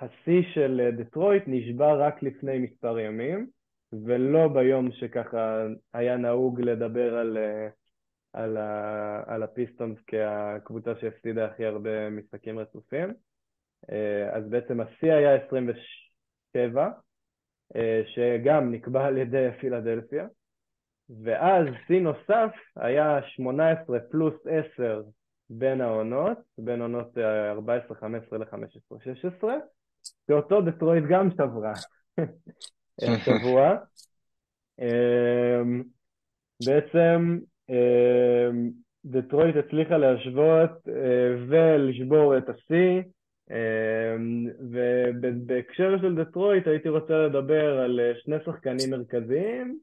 [0.00, 3.46] השיא של דטרויט נשבע רק לפני מספר ימים,
[3.92, 7.38] ולא ביום שככה היה נהוג לדבר על,
[8.36, 8.56] על,
[9.26, 13.14] על הפיסטונס כקבוצה שהפסידה הכי הרבה משחקים רצופים.
[14.32, 16.88] אז בעצם השיא היה 27,
[18.06, 20.26] שגם נקבע על ידי פילדלפיה,
[21.24, 24.34] ואז שיא נוסף היה 18 פלוס
[24.74, 25.02] 10
[25.50, 29.54] בין העונות, בין עונות אה, 14, 15 ל-15, 16,
[30.26, 31.72] שאותו דטרויט גם שברה
[33.02, 33.76] השבוע.
[34.80, 35.82] אמ,
[36.66, 37.38] בעצם
[39.06, 43.02] דטרויט הצליחה להשוות אה, ולשבור את השיא,
[43.50, 49.78] אמ, ובהקשר של דטרויט הייתי רוצה לדבר על אה, שני שחקנים מרכזיים,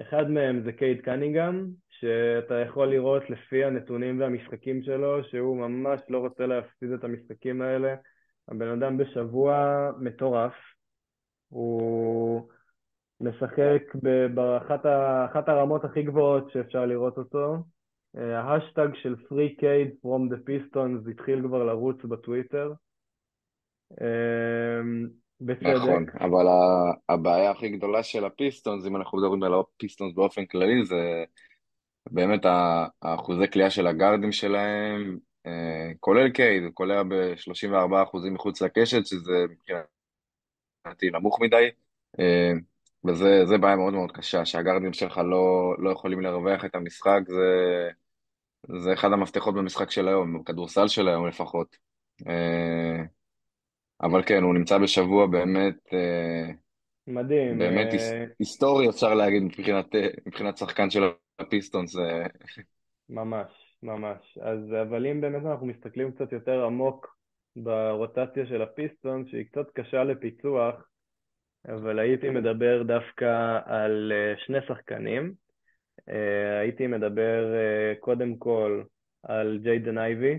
[0.00, 6.18] אחד מהם זה קייט קניגאם, שאתה יכול לראות לפי הנתונים והמשחקים שלו שהוא ממש לא
[6.18, 7.94] רוצה להפסיד את המשחקים האלה.
[8.48, 10.54] הבן אדם בשבוע מטורף,
[11.48, 12.48] הוא
[13.20, 13.82] משחק
[14.34, 17.56] באחת הרמות הכי גבוהות שאפשר לראות אותו.
[18.16, 22.72] אה, ההאשטג של Free Cade from the Pistons התחיל כבר לרוץ בטוויטר.
[24.00, 24.80] אה,
[25.40, 25.66] בצדק.
[25.66, 26.46] נכון, אבל
[27.08, 31.24] הבעיה הכי גדולה של הפיסטונס, אם אנחנו מדברים על הפיסטונס באופן כללי, זה
[32.10, 32.40] באמת
[33.02, 41.40] האחוזי קליעה של הגארדים שלהם, אה, כולל קייד, קולע ב-34% מחוץ לקשת, שזה מבחינתי נמוך
[41.40, 41.68] מדי,
[43.04, 47.88] וזה בעיה מאוד מאוד קשה, שהגארדים שלך לא, לא יכולים לרווח את המשחק, זה,
[48.82, 51.76] זה אחד המפתחות במשחק של היום, בכדורסל של היום לפחות.
[52.28, 53.02] אה,
[54.02, 55.74] אבל כן, הוא נמצא בשבוע באמת,
[57.06, 57.58] מדהים.
[57.58, 57.88] באמת
[58.38, 59.86] היסטורי אפשר להגיד מבחינת,
[60.26, 61.02] מבחינת שחקן של
[61.38, 61.96] הפיסטונס.
[63.08, 64.38] ממש, ממש.
[64.42, 67.18] אז, אבל אם באמת אנחנו מסתכלים קצת יותר עמוק
[67.56, 70.74] ברוטציה של הפיסטון, שהיא קצת קשה לפיצוח,
[71.66, 75.34] אבל הייתי מדבר דווקא על אה, שני שחקנים.
[76.08, 78.82] אה, הייתי מדבר אה, קודם כל
[79.22, 80.38] על ג'יידן אייבי,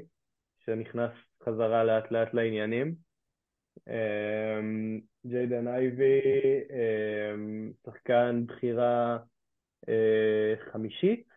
[0.65, 1.11] שנכנס
[1.43, 2.95] חזרה לאט לאט לעניינים.
[5.25, 6.21] ג'יידן אייבי,
[7.85, 9.17] שחקן בחירה
[10.71, 11.27] חמישית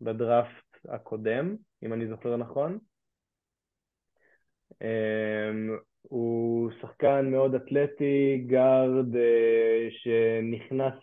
[0.00, 2.78] בדראפט הקודם, אם אני זוכר נכון.
[6.02, 10.94] הוא שחקן מאוד אתלטי, גארד אה, שנכנס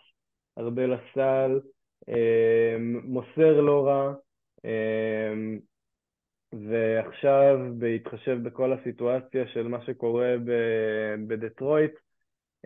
[0.56, 1.60] הרבה לסל,
[2.08, 4.14] אמ, מוסר לא רע,
[4.64, 5.58] אמ,
[6.52, 10.36] ועכשיו, בהתחשב בכל הסיטואציה של מה שקורה
[11.26, 11.92] בדטרויט,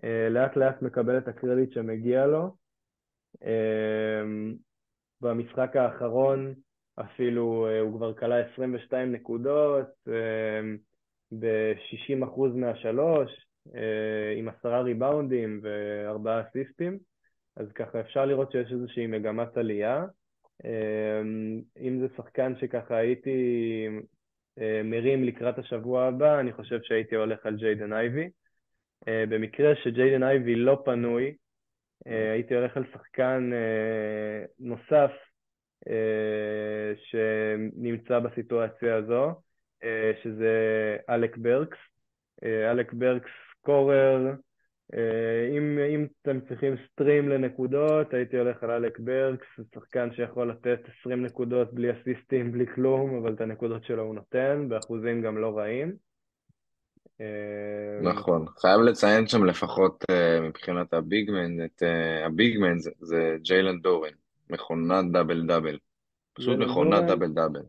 [0.05, 2.57] אה, לאט לאט מקבל את הקרדיט שמגיע לו.
[5.21, 6.55] במשחק האחרון
[6.97, 10.61] אפילו אה, הוא כבר כלה 22 נקודות אה,
[11.33, 16.99] ב-60% מהשלוש, אה, עם עשרה ריבאונדים וארבעה אסיסטים,
[17.57, 20.05] אז ככה אפשר לראות שיש איזושהי מגמת עלייה.
[21.81, 23.39] אם זה שחקן שככה הייתי
[24.85, 28.29] מרים לקראת השבוע הבא, אני חושב שהייתי הולך על ג'יידן אייבי.
[29.07, 31.35] במקרה שג'יידן אייבי לא פנוי,
[32.07, 35.11] אה, הייתי הולך על שחקן אה, נוסף
[35.89, 39.43] אה, שנמצא בסיטואציה הזו,
[40.23, 40.53] שזה
[41.11, 41.79] אלק ברקס.
[42.43, 43.31] אלק ברקס
[43.61, 44.33] קורר,
[45.57, 51.23] אם, אם אתם צריכים stream לנקודות, הייתי הולך על אלק ברקס, שחקן שיכול לתת 20
[51.27, 55.93] נקודות בלי אסיסטים, בלי כלום, אבל את הנקודות שלו הוא נותן, באחוזים גם לא רעים.
[57.21, 62.57] אה, נכון, חייב לציין שם לפחות אה, מבחינת ה big man, את אה, ה big
[62.57, 64.13] man זה ג'יילן דורן,
[64.51, 65.79] מכונת דאבל דאבל,
[66.33, 67.63] פשוט מכונת דאבל דאבל.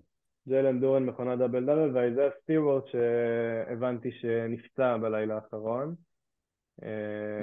[0.47, 5.95] ג'יילן דורן מכונת דאבל דאבל, ואייזיאה סטיוארט שהבנתי שנפצע בלילה האחרון.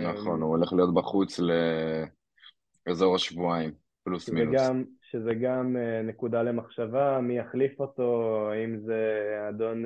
[0.03, 1.41] נכון, הוא הולך להיות בחוץ
[2.87, 3.71] לאזור השבועיים,
[4.05, 4.55] פלוס מינוס.
[4.55, 9.85] גם, שזה גם נקודה למחשבה, מי יחליף אותו, האם זה אדון...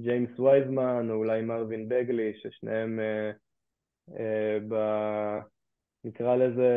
[0.00, 3.30] ג'יימס וייזמן או אולי מרווין בגלי, ששניהם אה,
[4.18, 4.74] אה, ב...
[6.04, 6.70] נקרא לזה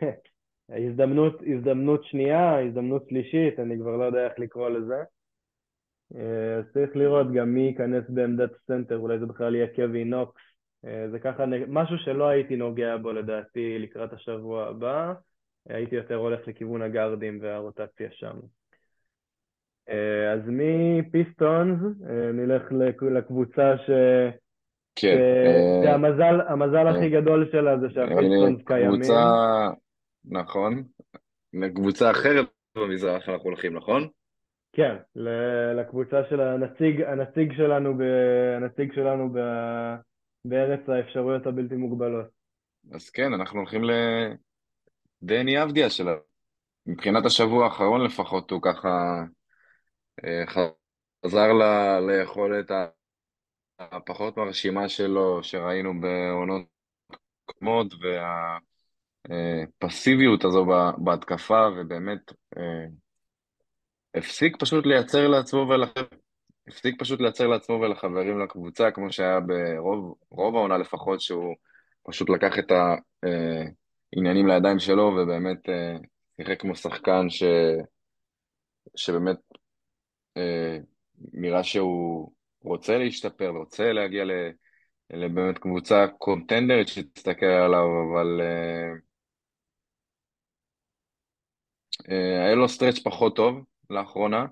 [0.76, 5.02] הזדמנות, הזדמנות שנייה, הזדמנות שלישית, אני כבר לא יודע איך לקרוא לזה.
[6.16, 10.42] אה, אז צריך לראות גם מי ייכנס בעמדת סנטר, אולי זה בכלל יהיה קווין נוקס.
[10.84, 15.12] אה, זה ככה משהו שלא הייתי נוגע בו לדעתי לקראת השבוע הבא,
[15.68, 18.36] הייתי יותר הולך לכיוון הגארדים והרוטציה שם.
[19.88, 21.80] אה, אז מפיסטונס
[22.34, 22.62] נלך
[23.02, 23.90] לקבוצה ש...
[24.94, 25.18] כן.
[25.84, 29.00] שהמזל המזל הכי גדול שלה זה שהפיסטונס קיימים.
[29.00, 29.70] קבוצה,
[30.24, 30.84] נכון.
[31.52, 32.46] לקבוצה אחרת
[32.78, 34.08] במזרח אנחנו הולכים, נכון?
[34.72, 34.96] כן,
[35.76, 38.02] לקבוצה של הנציג, הנציג שלנו, ב,
[38.56, 39.38] הנציג שלנו ב,
[40.44, 42.26] בארץ האפשרויות הבלתי מוגבלות.
[42.92, 43.82] אז כן, אנחנו הולכים
[45.22, 46.14] לדני אבדיה שלה.
[46.86, 49.22] מבחינת השבוע האחרון לפחות, הוא ככה
[50.24, 51.62] אה, חזר ל,
[52.10, 52.70] ליכולת
[53.78, 56.62] הפחות מרשימה שלו שראינו בעונות
[57.44, 57.94] קודמות
[59.28, 60.66] והפסיביות הזו
[60.98, 62.86] בהתקפה ובאמת אה,
[64.14, 66.06] הפסיק פשוט לייצר לעצמו ולחבר'ה,
[66.68, 71.54] הפסיק פשוט לייצר לעצמו ולחברים לקבוצה, כמו שהיה ברוב רוב העונה לפחות, שהוא
[72.08, 72.72] פשוט לקח את
[74.12, 75.96] העניינים לידיים שלו, ובאמת אה,
[76.36, 77.42] שיחק כמו שחקן ש,
[78.96, 79.38] שבאמת
[80.36, 80.78] אה,
[81.32, 84.30] נראה שהוא רוצה להשתפר, רוצה להגיע ל...
[85.12, 89.11] לבאמת קבוצה קונטנדרית שתסתכל עליו, אבל אה, אה,
[92.08, 94.46] היה לו סטרץ' פחות טוב לאחרונה,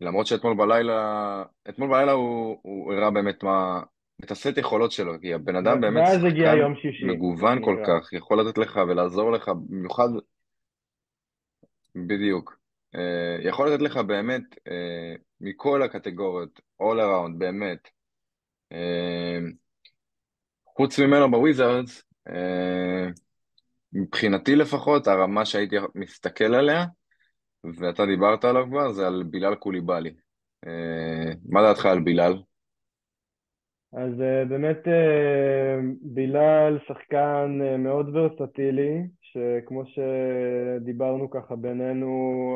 [0.00, 3.82] למרות שאתמול בלילה, אתמול בלילה הוא, הוא הראה באמת מה,
[4.24, 7.82] את הסט יכולות שלו, כי הבן אדם באמת שחקן מגוון כל.
[7.86, 10.08] כך, יכול לתת לך ולעזור לך, במיוחד,
[11.94, 12.56] בדיוק,
[12.94, 17.88] אה, יכול לתת לך באמת אה, מכל הקטגוריות, all around, באמת.
[18.72, 19.38] אה,
[20.66, 23.08] חוץ ממנו בוויזרדס, אה,
[23.94, 26.84] מבחינתי לפחות, הרמה שהייתי מסתכל עליה,
[27.64, 30.14] ואתה דיברת עליו כבר, זה על בילאל קוליבאלי.
[30.66, 32.32] אה, מה דעתך על בילאל?
[33.92, 42.10] אז אה, באמת אה, בילאל שחקן מאוד ורסטילי, שכמו שדיברנו ככה בינינו,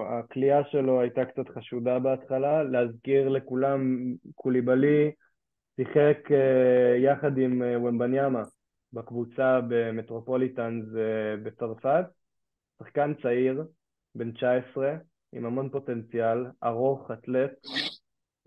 [0.09, 2.62] הכלייה שלו הייתה קצת חשודה בהתחלה.
[2.62, 3.97] להזכיר לכולם,
[4.34, 5.11] קוליבאלי
[5.76, 6.18] שיחק
[6.99, 8.43] יחד עם ומבניאמה
[8.93, 10.84] בקבוצה במטרופוליטאנס
[11.43, 12.05] בצרפת.
[12.78, 13.64] שחקן צעיר,
[14.14, 14.97] בן 19,
[15.32, 17.51] עם המון פוטנציאל, ארוך, אתלט,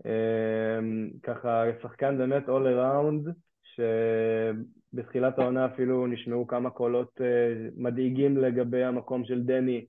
[0.06, 3.30] אמ, ככה שחקן באמת all around,
[3.64, 9.86] שבתחילת העונה אפילו נשמעו כמה קולות אה, מדאיגים לגבי המקום של דני,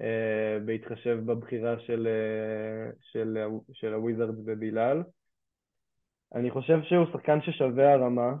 [0.00, 3.38] אה, בהתחשב בבחירה של, אה, של,
[3.72, 5.02] של הוויזרדס בבילאל.
[6.34, 8.32] אני חושב שהוא שחקן ששווה הרמה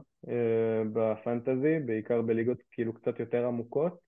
[0.92, 3.98] בפנטזי, בעיקר בליגות כאילו קצת יותר עמוקות.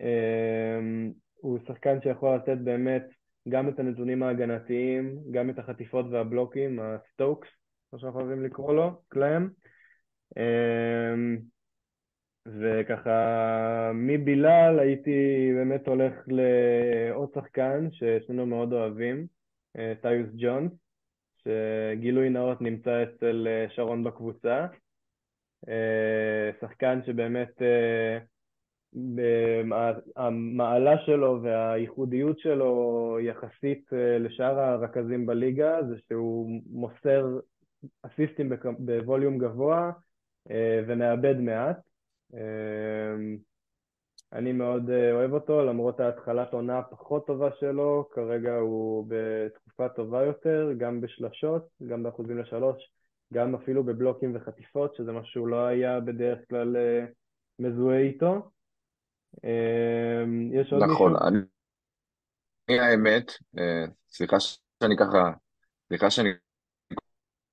[0.00, 3.06] אמ, הוא שחקן שיכול לתת באמת
[3.48, 7.48] גם את הנתונים ההגנתיים, גם את החטיפות והבלוקים, ה stocks,
[7.90, 9.48] כמו שאנחנו אוהבים לקרוא לו, קלאם.
[10.36, 11.38] אמ,
[12.46, 19.26] וככה, מבילאל הייתי באמת הולך לעוד שחקן ששנינו מאוד אוהבים,
[19.78, 20.72] אה, טיוס ג'ונס,
[21.42, 24.66] שגילוי נאות נמצא אצל אה, שרון בקבוצה.
[25.68, 27.62] אה, שחקן שבאמת
[30.16, 37.38] המעלה שלו והייחודיות שלו יחסית אה, לשאר הרכזים בליגה זה שהוא מוסר
[38.02, 39.90] אסיסטים בווליום גבוה
[40.50, 41.76] אה, ומאבד מעט.
[42.34, 43.14] אה,
[44.32, 50.72] אני מאוד אוהב אותו, למרות ההתחלת עונה הפחות טובה שלו, כרגע הוא בתקופה טובה יותר,
[50.78, 52.92] גם בשלשות, גם באחוזים לשלוש,
[53.32, 56.76] גם אפילו בבלוקים וחטיפות, שזה משהו שהוא לא היה בדרך כלל
[57.58, 58.50] מזוהה איתו.
[59.44, 61.28] אמ, יש עוד נכון, מישהו?
[61.28, 61.38] אני,
[62.68, 65.32] אני האמת, אה, סליחה שאני ככה,
[65.88, 66.30] סליחה שאני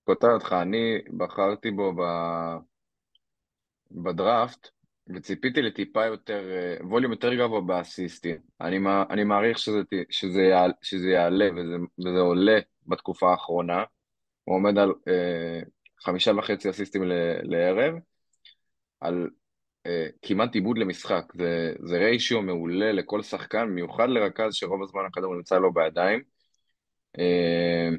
[0.04, 2.02] קוטע אותך, אני בחרתי בו ב,
[3.92, 4.70] בדראפט,
[5.16, 8.38] וציפיתי לטיפה יותר, אה, ווליום יותר גבוה באסיסטים.
[8.62, 13.84] אני, אני מעריך שזה, שזה, יעל, שזה יעלה וזה, וזה עולה בתקופה האחרונה.
[14.50, 15.62] הוא עומד על אה,
[16.00, 17.94] חמישה וחצי אסיסטים ל, לערב,
[19.00, 19.30] על
[19.86, 21.24] אה, כמעט עיבוד למשחק.
[21.34, 26.22] זה, זה ריישיו מעולה לכל שחקן, מיוחד לרכז שרוב הזמן הכדור נמצא לו בידיים.
[27.20, 27.90] אה,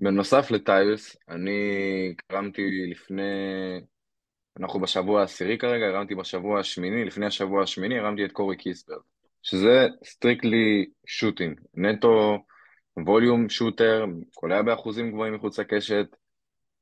[0.00, 1.60] בנוסף לטיוס, אני
[2.30, 3.22] הרמתי לפני,
[4.60, 9.00] אנחנו בשבוע העשירי כרגע, הרמתי בשבוע השמיני, לפני השבוע השמיני הרמתי את קורי קיספרט,
[9.42, 12.38] שזה strictly shooting, נטו
[12.96, 16.06] volume shooter, קולע באחוזים גבוהים מחוץ לקשת,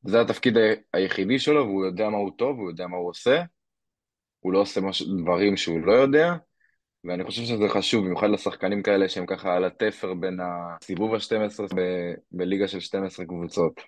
[0.04, 0.54] זה התפקיד
[0.92, 3.42] היחידי שלו, והוא יודע מה הוא טוב, הוא יודע מה הוא עושה,
[4.40, 5.02] הוא לא עושה מש...
[5.02, 6.32] דברים שהוא לא יודע,
[7.04, 12.14] ואני חושב שזה חשוב, במיוחד לשחקנים כאלה שהם ככה על התפר בין הסיבוב ה-12 ב-
[12.32, 13.80] בליגה של 12 קבוצות.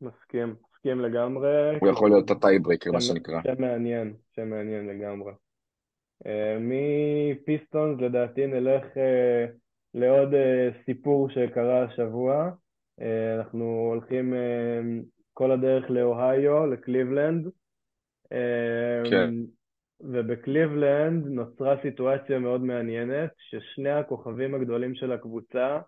[0.00, 3.42] מסכים, מסכים לגמרי, הוא יכול להיות ה tiebreaker, מה שם, שנקרא.
[3.42, 5.32] שם מעניין, שם מעניין לגמרי.
[6.24, 6.28] אה,
[6.60, 9.50] מפיסטונס לדעתי נלך אה,
[9.94, 12.50] לעוד אה, סיפור שקרה השבוע.
[13.00, 13.04] אה,
[13.38, 15.04] אנחנו הולכים אה,
[15.34, 17.48] כל הדרך לאוהיו, לקליבלנד.
[19.10, 19.30] כן,
[20.00, 25.80] ובקליבלנד נוצרה סיטואציה מאוד מעניינת, ששני הכוכבים הגדולים של הקבוצה,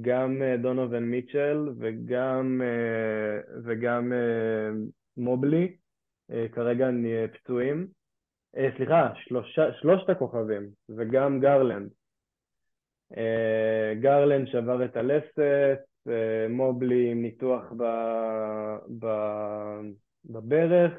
[0.00, 4.70] גם אה, דונובין מיטשל וגם, אה, וגם אה,
[5.16, 5.76] מובלי,
[6.52, 6.88] כרגע
[7.32, 7.86] פצועים.
[8.76, 11.90] סליחה, שלושה, שלושת הכוכבים, וגם גרלנד.
[14.00, 15.80] גרלנד שבר את הלסת,
[16.48, 17.84] מובלי עם ניתוח ב,
[18.98, 19.06] ב,
[20.24, 20.92] בברך,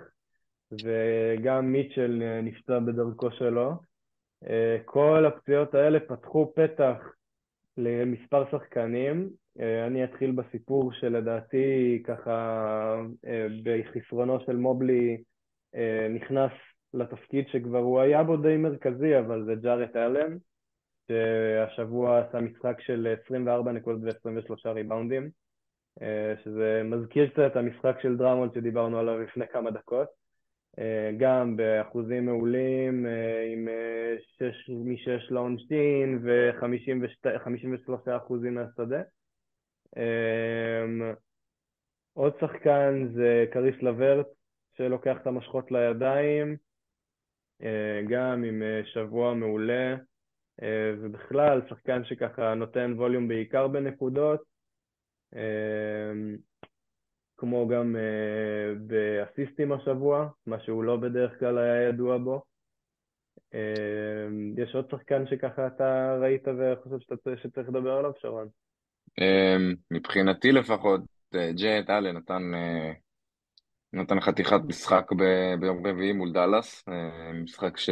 [0.83, 3.71] וגם מיטשל נפצע בדרכו שלו.
[4.49, 6.97] אה, כל הפציעות האלה פתחו פתח
[7.77, 9.29] למספר שחקנים.
[9.59, 13.01] אה, אני אתחיל בסיפור שלדעתי ככה
[13.63, 15.23] בחסרונו של מובלי
[16.09, 16.51] נכנס
[16.93, 20.37] לתפקיד שכבר הוא היה בו די מרכזי, אבל זה ג'ארט אלן,
[21.07, 25.29] שהשבוע עשה משחק של 24 נקודות ו-23 ריבאונדים,
[26.43, 30.07] שזה מזכיר קצת את המשחק של דרמונד שדיברנו עליו לפני כמה דקות.
[30.79, 39.01] אה, גם באחוזים מעולים, אה, עם אה, שש, משש לעונשין ו-53 אחוזים מהשדה.
[42.13, 44.27] עוד שחקן זה קריס לברט,
[44.77, 46.57] שלוקח את המושכות לידיים,
[48.09, 48.61] גם עם
[48.93, 49.95] שבוע מעולה,
[51.01, 54.41] ובכלל שחקן שככה נותן ווליום בעיקר בנקודות.
[57.37, 62.41] כמו גם uh, באסיסטים השבוע, מה שהוא לא בדרך כלל היה ידוע בו.
[64.57, 66.97] יש עוד שחקן שככה אתה ראית וחושב
[67.35, 68.47] שצריך לדבר עליו, שרון?
[69.91, 71.01] מבחינתי לפחות,
[71.55, 72.51] ג'יינט אלן נתן,
[73.93, 75.11] נתן חתיכת משחק
[75.59, 76.85] ביום רביעי מול דאלאס,
[77.43, 77.89] משחק ש...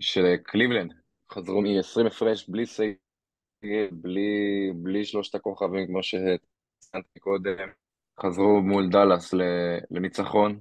[0.00, 0.92] שקליבלנד
[1.32, 2.94] חזרו מ-20 הפרש בלי סייג,
[3.92, 7.56] בלי, בלי שלושת הכוכבים כמו שציינתי קודם.
[8.20, 9.34] חזרו מול דאלאס
[9.90, 10.58] לניצחון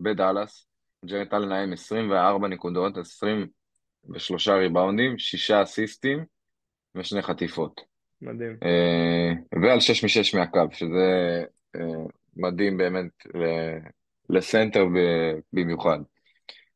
[0.00, 0.66] בדאלאס.
[1.06, 6.24] ג'רט אלן היה עם 24 נקודות, 23 ריבאונדים, 6 אסיסטים
[6.94, 7.80] ושני חטיפות.
[8.22, 8.56] מדהים.
[8.62, 9.32] אה,
[9.62, 11.44] ועל 6 מ-6 מהקו, שזה
[11.76, 12.04] אה,
[12.36, 13.26] מדהים באמת
[14.28, 14.84] לסנטר
[15.52, 15.98] במיוחד.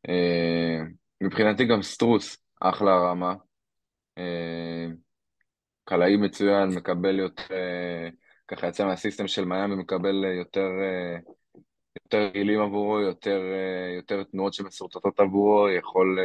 [0.08, 0.82] אה,
[1.20, 3.34] מבחינתי גם סטרוס, אחלה רמה.
[5.84, 7.54] קלעי מצוין, מקבל יותר...
[8.48, 11.18] ככה יצא מהסיסטם של מיאמי, מקבל אה, יותר, אה,
[12.04, 16.18] יותר רעילים עבורו, יותר, אה, יותר תנועות שמסורטטות עבורו, יכול,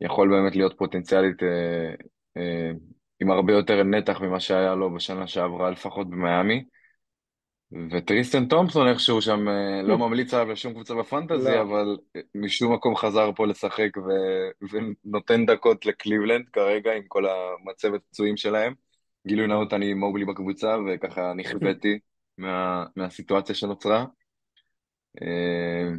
[0.00, 1.36] יכול באמת להיות פוטנציאלית
[3.20, 6.64] עם הרבה יותר נתח ממה שהיה לו בשנה שעברה, לפחות במיאמי.
[7.90, 9.48] וטריסטן תומפסון איכשהו שם
[9.84, 11.60] לא ממליץ עליו לשום קבוצה בפנטזי, לא.
[11.62, 11.96] אבל
[12.34, 14.10] משום מקום חזר פה לשחק ו...
[14.70, 18.74] ונותן דקות לקליבלנד כרגע עם כל המצבת פצועים שלהם.
[19.26, 21.98] גילוי נאות, אני מובלי בקבוצה, וככה נכוויתי
[22.38, 24.04] מה, מהסיטואציה שנוצרה.
[25.22, 25.90] אה,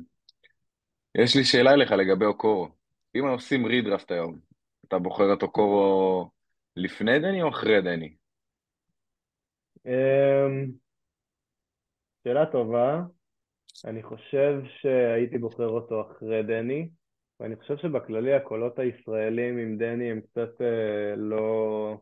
[1.16, 2.70] יש לי שאלה אליך לגבי אוקורו.
[3.16, 4.40] אם עושים רידרפט היום,
[4.88, 6.30] אתה בוחר את אוקורו
[6.76, 8.16] לפני דני או אחרי דני?
[12.28, 13.02] שאלה טובה.
[13.86, 16.90] אני חושב שהייתי בוחר אותו אחרי דני,
[17.40, 21.98] ואני חושב שבכללי הקולות הישראלים עם דני הם קצת אה, לא...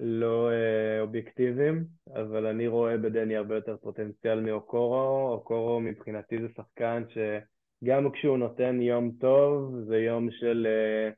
[0.00, 1.84] לא אה, אובייקטיביים,
[2.14, 5.32] אבל אני רואה בדני הרבה יותר פוטנציאל מאוקורו.
[5.32, 11.10] אוקורו מבחינתי זה שחקן שגם כשהוא נותן יום טוב, זה יום של, אה,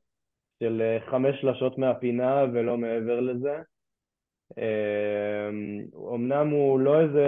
[0.62, 3.58] של אה, חמש שלשות מהפינה ולא מעבר לזה.
[6.14, 7.26] אמנם הוא לא איזה,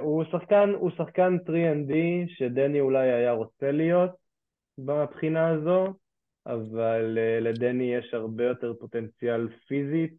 [0.00, 1.94] הוא שחקן, הוא שחקן 3ND
[2.28, 4.10] שדני אולי היה רוצה להיות
[4.78, 5.94] מבחינה הזו,
[6.46, 10.14] אבל לדני יש הרבה יותר פוטנציאל פיזית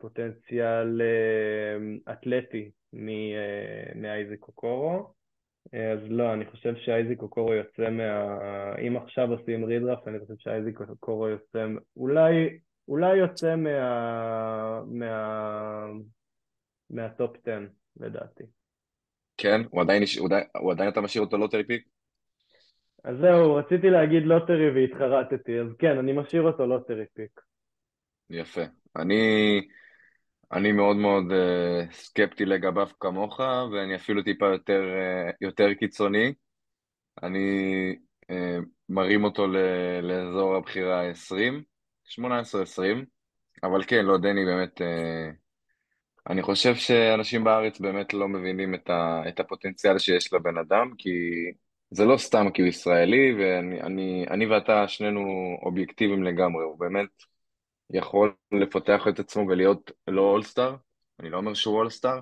[0.00, 5.12] ופוטנציאל אה, אתלטי אה, מאייזיק קוקורו.
[5.74, 8.38] אה, אז לא, אני חושב שאייזיק קוקורו יוצא מה...
[8.86, 11.66] אם עכשיו עושים רידרפט, אני חושב שאייזיק קוקורו יוצא...
[11.96, 12.58] אולי,
[12.88, 14.82] אולי יוצא מה...
[14.86, 15.86] מה...
[16.90, 17.60] מה top 10,
[17.96, 18.44] לדעתי.
[19.36, 19.60] כן?
[19.70, 21.86] הוא עדיין, הוא עדיין, הוא עדיין אתה משאיר אותו lottery pick?
[23.04, 27.40] אז זהו, רציתי להגיד lottery והתחרטתי, אז כן, אני משאיר אותו lottery pick.
[28.30, 28.62] יפה.
[28.96, 29.60] אני,
[30.52, 33.40] אני מאוד מאוד אה, סקפטי לגביו כמוך,
[33.72, 36.34] ואני אפילו טיפה יותר, אה, יותר קיצוני.
[37.22, 39.56] אני uh, מרים אותו ל,
[40.02, 41.62] לאזור הבחירה ה-20,
[42.08, 43.04] 18-20,
[43.62, 44.84] אבל כן, לא, דני באמת, uh,
[46.30, 51.10] אני חושב שאנשים בארץ באמת לא מבינים את, ה, את הפוטנציאל שיש לבן אדם, כי
[51.90, 55.20] זה לא סתם כי הוא ישראלי, ואני אני, אני ואתה שנינו
[55.62, 57.08] אובייקטיביים לגמרי, הוא באמת...
[57.90, 60.76] יכול לפתח את עצמו ולהיות לא אולסטאר,
[61.20, 62.20] אני לא אומר שהוא אולסטאר,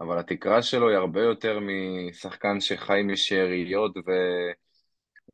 [0.00, 4.10] אבל התקרה שלו היא הרבה יותר משחקן שחי משאריות ו...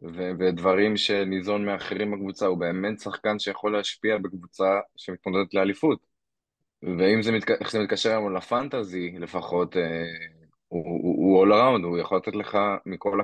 [0.02, 0.30] ו...
[0.38, 5.98] ודברים שניזון מאחרים בקבוצה, הוא באמת שחקן שיכול להשפיע בקבוצה שמתמודדת לאליפות.
[6.82, 7.42] ואם זה, מת...
[7.70, 10.04] זה מתקשר היום לפנטזי לפחות, אה,
[10.68, 13.20] הוא, הוא, הוא all around, הוא יכול לתת לך מכל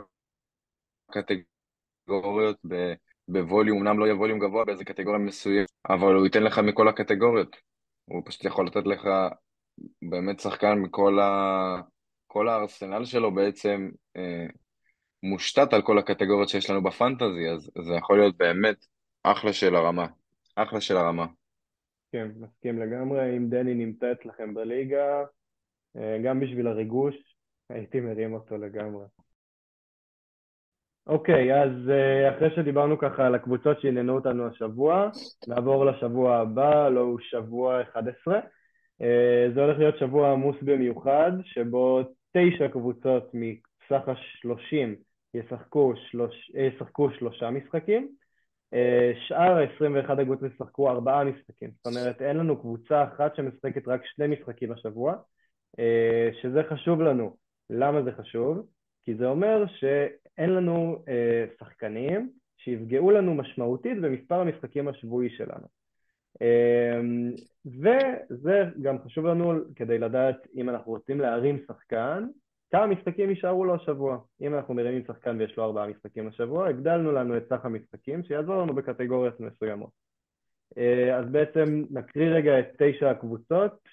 [1.08, 2.92] הקטגוריות ב...
[3.28, 7.56] בווליום, אמנם לא יהיה ווליום גבוה באיזה קטגוריה מסוימת, אבל הוא ייתן לך מכל הקטגוריות.
[8.04, 9.08] הוא פשוט יכול לתת לך
[10.02, 11.80] באמת שחקן מכל ה...
[12.26, 14.46] כל הארסנל שלו בעצם, אה,
[15.22, 18.76] מושתת על כל הקטגוריות שיש לנו בפנטזי, אז זה יכול להיות באמת
[19.22, 20.06] אחלה של הרמה.
[20.56, 21.26] אחלה של הרמה.
[22.12, 23.36] כן, מסכים לגמרי.
[23.36, 25.24] אם דני נמצא אצלכם בליגה,
[25.96, 27.14] אה, גם בשביל הריגוש,
[27.68, 29.04] הייתי מרים אותו לגמרי.
[31.06, 35.10] אוקיי, אז אה, אחרי שדיברנו ככה על הקבוצות שעניינו אותנו השבוע,
[35.48, 38.40] נעבור לשבוע הבא, לא הוא שבוע 11.
[39.02, 42.00] אה, זה הולך להיות שבוע עמוס במיוחד, שבו
[42.32, 44.96] תשע קבוצות מסך השלושים
[45.34, 48.08] ישחקו, שלוש, ישחקו שלושה משחקים,
[49.28, 51.70] שאר ה-21 הקבוצות ישחקו ארבעה משחקים.
[51.76, 55.14] זאת אומרת, אין לנו קבוצה אחת שמשחקת רק שני משחקים השבוע,
[55.78, 57.36] אה, שזה חשוב לנו.
[57.70, 58.66] למה זה חשוב?
[59.02, 65.66] כי זה אומר שאין לנו אה, שחקנים שיפגעו לנו משמעותית במספר המשחקים השבועי שלנו.
[66.42, 67.00] אה,
[67.66, 72.26] וזה גם חשוב לנו כדי לדעת אם אנחנו רוצים להרים שחקן,
[72.70, 74.18] כמה משחקים יישארו לו השבוע.
[74.40, 78.62] אם אנחנו מרימים שחקן ויש לו ארבעה משחקים השבוע, הגדלנו לנו את סך המשחקים שיעזור
[78.62, 79.90] לנו בקטגוריות מסוימות.
[81.14, 83.88] אז בעצם נקריא רגע את תשע הקבוצות,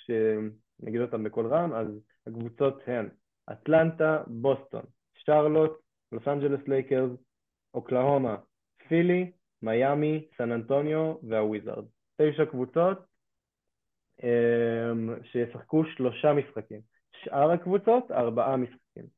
[0.80, 1.88] נגיד אותם בקול רם, אז
[2.28, 3.10] הקבוצות הן
[3.52, 7.12] אטלנטה, בוסטון, שרלוט, לוס אנג'לס לייקרס,
[7.74, 8.38] אוקלהומה,
[8.88, 11.86] פילי, מיאמי, סן אנטוניו והוויזארד.
[12.22, 12.98] תשע קבוצות
[14.24, 16.97] אמ, שישחקו שלושה משחקים.
[17.24, 19.18] שאר הקבוצות, ארבעה משחקים.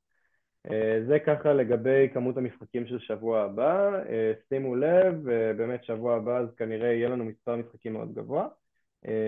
[0.71, 3.99] אה, זה ככה לגבי כמות המשחקים של שבוע הבא.
[4.09, 8.47] אה, שימו לב, אה, באמת שבוע הבא אז כנראה יהיה לנו מספר משחקים מאוד גבוה.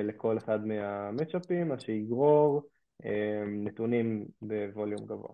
[0.03, 2.61] לכל אחד מהמצ'אפים, מה שיגרור
[3.47, 5.29] נתונים ב volume גבוה.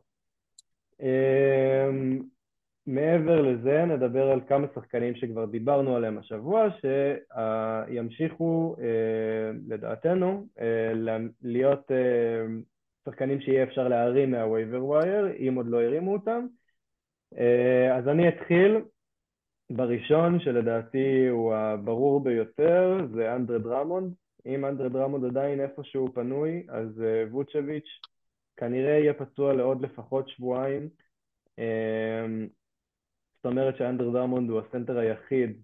[2.88, 6.68] מעבר לזה נדבר על כמה שחקנים שכבר דיברנו עליהם השבוע
[7.88, 8.76] שימשיכו
[9.68, 10.48] לדעתנו
[11.42, 11.92] להיות
[13.10, 16.46] שחקנים שיהיה אפשר להרים מה waiver wire אם עוד לא הרימו אותם
[17.98, 18.82] אז אני אתחיל
[19.70, 24.14] בראשון שלדעתי הוא הברור ביותר זה אנדרה דרמונד
[24.48, 27.90] אם אנדרה דרמונד עדיין איפשהו פנוי, אז אה, ווצ'ביץ'
[28.58, 30.90] כנראה יהיה פצוע לעוד לפחות שבועיים.
[31.58, 32.48] אמ,
[33.36, 35.62] זאת אומרת שאנדרה דרמונד הוא הסנטר היחיד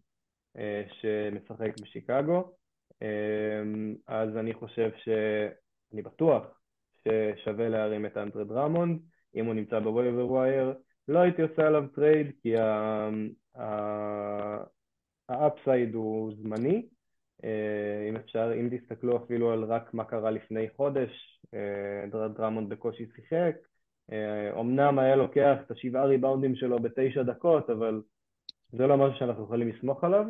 [0.58, 2.54] אה, שמשחק בשיקגו.
[3.02, 5.10] אמ, אז אני חושב ש...
[5.94, 6.63] אני בטוח
[7.08, 9.00] ששווה להרים את אנדרה דרמונד,
[9.36, 10.74] אם הוא נמצא ב waiver wire.
[11.08, 12.56] לא הייתי עושה עליו trade כי
[15.30, 16.86] ה upside הוא זמני,
[17.44, 23.06] אה, אם אפשר, אם תסתכלו אפילו על רק מה קרה לפני חודש, אה, דרמונד בקושי
[23.16, 23.56] שיחק,
[24.60, 28.02] אמנם היה לוקח את השבעה ריבאונדים שלו בתשע דקות, אבל
[28.72, 30.26] זה לא משהו שאנחנו יכולים לסמוך עליו.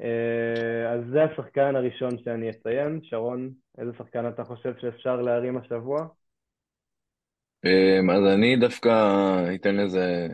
[0.00, 3.00] אה, אז זה השחקן הראשון שאני אציין.
[3.02, 6.06] שרון, איזה שחקן אתה חושב שאפשר להרים השבוע?
[8.14, 8.90] אז אני דווקא
[9.54, 10.26] אתן איזה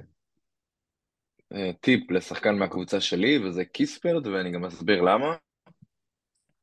[1.80, 5.36] טיפ לשחקן מהקבוצה שלי, וזה קיספרט, ואני גם אסביר למה.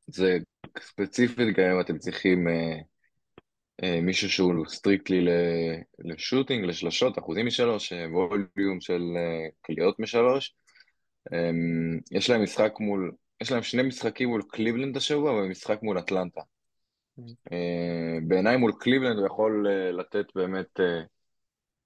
[0.07, 0.38] זה
[0.79, 2.77] ספציפית, גם אם אתם צריכים אה,
[3.84, 5.26] אה, מישהו שהוא strictly
[5.99, 10.55] ל shooting, לשלשות, אחוזים משלוש, אה, volume של אה, קליעות משלוש.
[11.34, 11.49] אה,
[12.11, 13.11] יש להם משחק מול,
[13.41, 16.41] יש להם שני משחקים מול קליבלנד השבוע ומשחק מול אטלנטה.
[17.51, 21.01] אה, בעיניי מול קליבלנד הוא יכול אה, לתת באמת אה,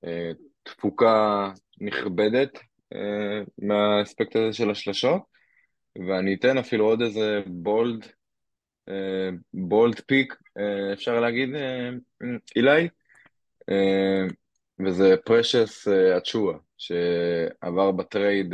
[0.05, 0.31] אה,
[0.63, 2.59] תפוקה נכבדת
[3.57, 5.21] מהאספקט הזה של השלשות.
[6.07, 8.05] ואני אתן אפילו עוד איזה bold,
[9.53, 10.33] bold pick,
[10.93, 11.49] אפשר להגיד,
[12.55, 12.87] אילי,
[14.85, 18.53] וזה פרשס אצ'ואה, שעבר ב trade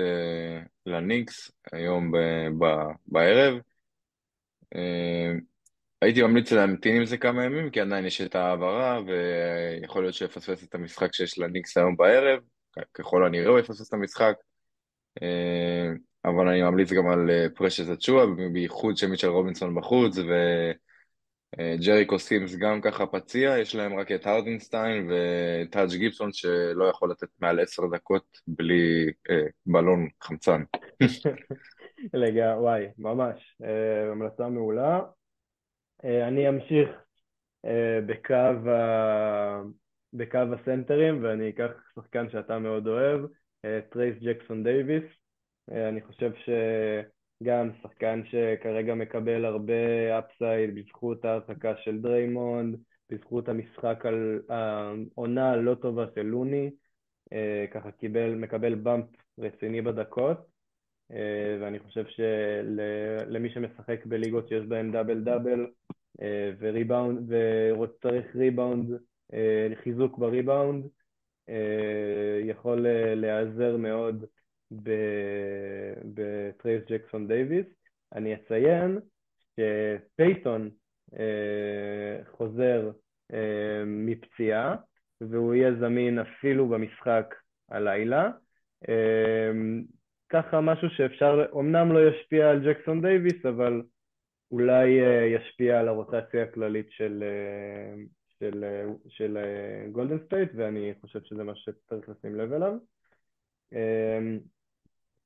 [0.86, 2.12] לניקס היום
[3.06, 3.60] בערב.
[6.02, 10.64] הייתי ממליץ להמתין עם זה כמה ימים, כי עדיין יש את ההעברה, ויכול להיות שיפספס
[10.64, 12.40] את המשחק שיש לניקס היום בערב,
[12.94, 14.36] ככל הנראה הוא יפספס את המשחק.
[16.26, 20.18] אבל אני ממליץ גם על פרשס אצ'ואה, בייחוד שמיטשל רובינסון בחוץ,
[21.60, 27.28] וג'ריקו סימס גם ככה פציע, יש להם רק את הרדינסטיין וטאג' גיפסון שלא יכול לתת
[27.40, 30.64] מעל עשר דקות בלי אה, בלון חמצן.
[32.14, 35.00] לגמרי, וואי, ממש, אה, המלצה מעולה.
[36.06, 36.90] אה, אני אמשיך
[37.66, 39.62] אה, בקו, ה...
[40.14, 43.22] בקו הסנטרים ואני אקח שחקן שאתה מאוד אוהב,
[43.66, 45.04] אה, טרייס ג'קסון דייוויס.
[45.72, 46.32] אה, אני חושב
[47.40, 52.78] שגם שחקן שכרגע מקבל הרבה upside בזכות ההרחקה של דריימונד,
[53.10, 56.72] בזכות המשחק על העונה הלא טובה של לוני,
[57.34, 59.06] אה, ככה קיבל, מקבל bump
[59.40, 60.38] רציני בדקות,
[61.12, 65.68] אה, ואני חושב שלמי שמשחק בליגות שיש בהן דאבל דאבל
[66.60, 67.32] וריבאונד,
[67.82, 68.90] וצריך ריבאונד,
[69.84, 70.86] חיזוק בריבאונד,
[72.44, 74.26] יכול להיעזר מאוד
[76.14, 77.66] בטרייס ג'קסון דייוויס.
[78.16, 79.00] אני אציין
[79.56, 80.70] שפייטון
[82.32, 82.92] חוזר
[83.86, 84.76] מפציעה,
[85.22, 87.36] והוא יהיה זמין אפילו במשחק
[87.70, 88.30] הלילה.
[90.30, 93.82] ככה משהו שאפשר, אמנם לא ישפיע על ג'קסון דייוויס, אבל
[94.52, 98.04] אולי אה, ישפיע על הרוטציה הכללית של, אה,
[98.40, 99.38] של, אה, של
[99.92, 102.74] גולדן סטייט, ואני חושב שזה מה שצריך לשים לב אליו.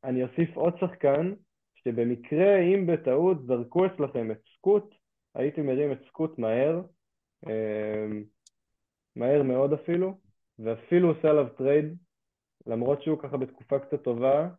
[0.03, 1.33] אני אוסיף עוד שחקן,
[1.75, 4.95] שבמקרה, אם בטעות זרקו אצלכם את סקוט,
[5.35, 6.81] הייתי מרים את סקוט מהר,
[9.15, 10.17] מהר מאוד אפילו,
[10.59, 11.97] ואפילו עושה עליו trade,
[12.67, 14.49] למרות שהוא ככה בתקופה קצת טובה,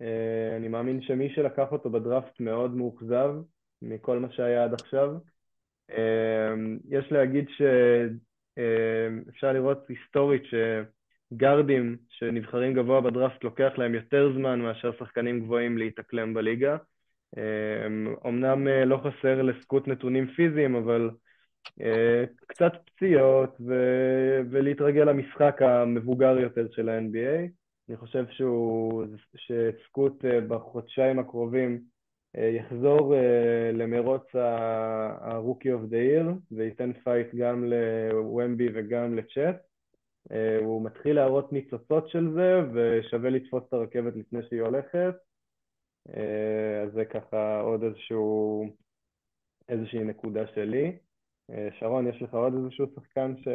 [0.00, 3.34] אה, אני מאמין שמי שלקח אותו בדראפט מאוד מאוכזב
[3.82, 5.16] מכל מה שהיה עד עכשיו.
[5.90, 6.54] אה,
[6.88, 10.42] יש להגיד שאפשר אה, לראות היסטורית
[11.34, 16.76] שגארדים שנבחרים גבוה בדראפט לוקח להם יותר זמן מאשר שחקנים גבוהים להתאקלם בליגה.
[18.26, 21.10] אמנם לא חסר לסקוט נתונים פיזיים, אבל
[22.46, 23.56] קצת פציעות
[24.50, 27.48] ולהתרגל למשחק המבוגר יותר של ה-NBA.
[27.88, 29.04] אני חושב שהוא,
[29.36, 31.82] שסקוט אה, בחודשיים הקרובים
[32.36, 39.56] אה, יחזור אה, למרוץ ה-Rookie of the Year וייתן fight גם לוומבי וגם לצ'אט.
[40.60, 45.14] הוא מתחיל להראות ניצוצות של זה ושווה לתפוס את הרכבת לפני שהיא הולכת.
[46.82, 48.64] אז זה ככה עוד איזשהו,
[49.68, 50.98] איזושהי נקודה שלי.
[51.80, 53.48] שרון, יש לך עוד איזשהו שחקן ש...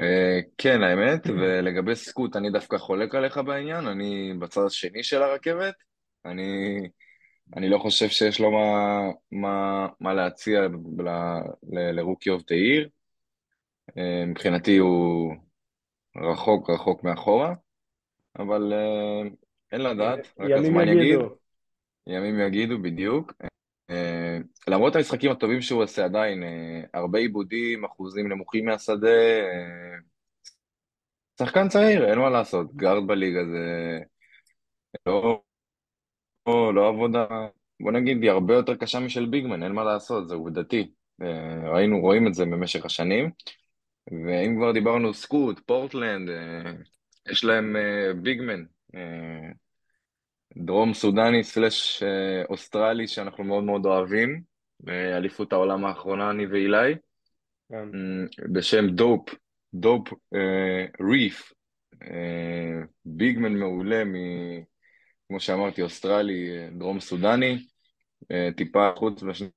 [0.00, 5.74] אה, כן, האמת, ולגבי סקוט, אני דווקא חולק עליך בעניין, אני בצד השני של הרכבת,
[6.24, 6.78] אני,
[7.56, 9.00] אני לא חושב שיש לו מה,
[9.32, 10.60] מה, מה להציע
[11.92, 12.88] לרוקי אוף דה עיר.
[14.26, 15.34] מבחינתי הוא
[16.16, 17.54] רחוק רחוק מאחורה,
[18.38, 19.30] אבל אה,
[19.72, 21.18] אין לדעת, רק הזמן יגיד.
[22.06, 23.32] ימים יגידו, בדיוק.
[23.90, 24.38] אה,
[24.68, 29.08] למרות המשחקים הטובים שהוא עושה עדיין, אה, הרבה עיבודים, אחוזים נמוכים מהשדה,
[29.40, 29.96] אה,
[31.38, 33.98] שחקן צעיר, אין מה לעשות, guard בליגה זה
[35.06, 35.42] לא,
[36.46, 37.26] לא, לא עבודה,
[37.80, 40.92] בוא נגיד, היא הרבה יותר קשה משל big man, אין מה לעשות, זה עובדתי.
[41.72, 43.30] ראינו, רואים את זה במשך השנים.
[44.10, 46.30] ואם כבר דיברנו סקוט, פורטלנד,
[47.30, 47.76] יש להם
[48.22, 48.64] big man.
[50.56, 54.42] דרום סודני slash אה, אוסטרלי שאנחנו מאוד מאוד אוהבים,
[54.80, 56.94] באליפות העולם האחרונה, אני ואילי,
[57.68, 57.88] כן.
[58.52, 59.34] בשם דופ,
[59.74, 61.52] דופ אה, רית',
[62.02, 64.14] אה, big man מעולה, מ,
[65.28, 67.66] כמו שאמרתי, אוסטרלי, דרום סודני,
[68.56, 69.48] טיפה חוץ בשני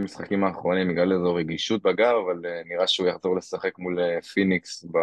[0.00, 4.98] המשחקים האחרונים בגלל איזו רגישות בגב, אבל נראה שהוא יחזור לשחק מול פיניקס ב...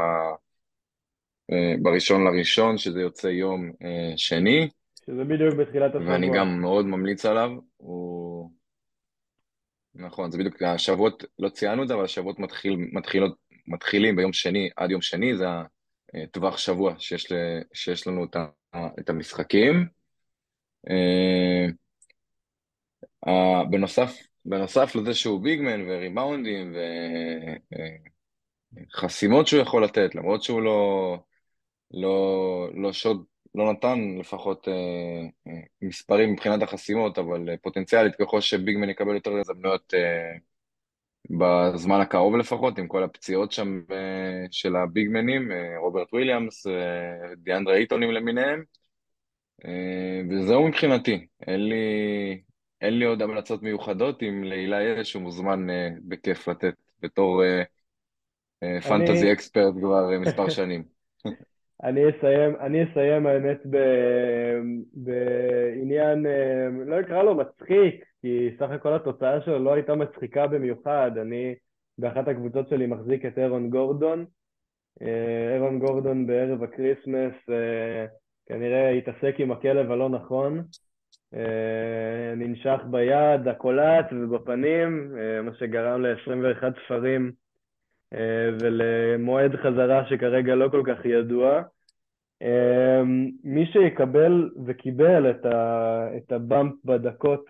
[1.81, 3.71] בראשון לראשון, שזה יוצא יום
[4.17, 4.69] שני.
[5.05, 6.11] שזה בדיוק בתחילת השבוע.
[6.11, 8.51] ואני גם מאוד ממליץ עליו, הוא...
[9.95, 13.35] נכון, זה בדיוק, השבועות, לא ציינו את זה, אבל השבועות מתחיל, מתחילות,
[13.67, 15.45] מתחילים ביום שני עד יום שני, זה
[16.13, 17.35] הטווח שבוע שיש, ל,
[17.73, 19.87] שיש לנו את, ה, את המשחקים.
[23.69, 26.75] בנוסף, בנוסף לזה שהוא ביגמן וריבאונדים
[28.93, 31.17] וחסימות שהוא יכול לתת, למרות שהוא לא,
[31.91, 33.25] לא, לא שוד
[33.55, 34.73] לא נתן לפחות אה,
[35.47, 39.93] אה, מספרים מבחינת החסימות, אבל אה, פוטנציאלית ככל שביגמן יקבל יותר הזדמנויות
[41.29, 43.81] בזמן הקרוב לפחות, עם כל הפציעות שם
[44.51, 45.49] של הביגמנים,
[45.81, 46.67] רוברט וויליאמס,
[47.37, 48.63] דיאנדרה איטונים למיניהם,
[50.29, 51.75] וזהו מבחינתי, אין לי,
[52.81, 57.63] אין לי עוד המלצות מיוחדות, אם להילה יש, הוא מוזמן אה, בכיף לתת בתור אה,
[58.63, 60.83] אה, fantasy expert כבר אה, מספר שנים.
[61.83, 63.77] אני אסיים, אני אסיים האמת ב,
[64.93, 71.11] בעניין, אה, לא אקרא לו מצחיק, כי סך הכל התוצאה שלו לא הייתה מצחיקה במיוחד.
[71.21, 71.55] אני
[71.97, 74.25] באחת הקבוצות שלי מחזיק את אירון גורדון.
[75.01, 78.05] אה, אירון גורדון בערב ה-Christmas אה,
[78.45, 80.63] כנראה התעסק עם הכלב הלא נכון.
[82.35, 87.31] ננשך ביד הקולעת ובפנים, מה שגרם ל-21 תפרים
[88.61, 91.61] ולמועד חזרה שכרגע לא כל כך ידוע.
[93.43, 97.49] מי שיקבל וקיבל את, ה, את ה-bump בדקות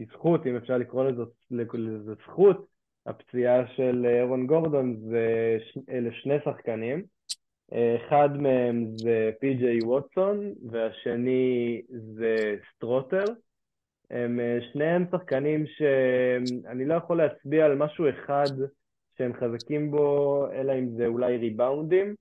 [0.00, 2.66] בזכות, אם אפשר לקרוא לזה, לזה זכות,
[3.06, 5.56] הפציעה של אירון גורדון זה
[5.90, 7.02] אלה שני שחקנים.
[7.72, 13.24] אחד מהם זה פי.ג'יי ווטסון והשני זה סטרוטר.
[14.10, 14.40] הם
[14.72, 18.50] שניהם שחקנים שאני לא יכול להצביע על משהו אחד
[19.18, 22.14] שהם חזקים בו, אלא אם זה אולי ריבאונדים.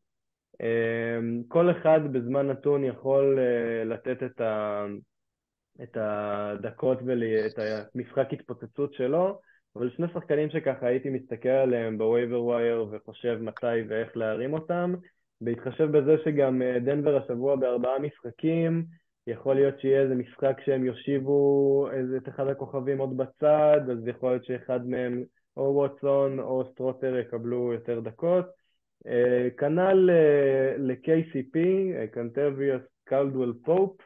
[0.62, 4.86] אמ, כל אחד בזמן נתון יכול אה, לתת את, ה,
[5.84, 7.60] את הדקות ואת
[7.96, 9.40] המשחק התפוצצות שלו,
[9.76, 14.94] אבל שני שחקנים שככה הייתי מסתכל עליהם בווייבר ווייר וחושב מתי ואיך להרים אותם,
[15.44, 18.86] בהתחשב בזה שגם אה, דנבר השבוע בארבעה משחקים,
[19.28, 24.30] יכול להיות שיהיה איזה משחק שהם יושיבו איזה את אחד הכוכבים עוד בצד, אז יכול
[24.30, 25.24] להיות שאחד מהם,
[25.58, 28.46] או ווטסון או סטרוטר, יקבלו יותר דקות.
[29.08, 31.58] אה, כנ"ל אה, ל-KCP,
[32.12, 33.98] קנטביוס קלדוול פופ,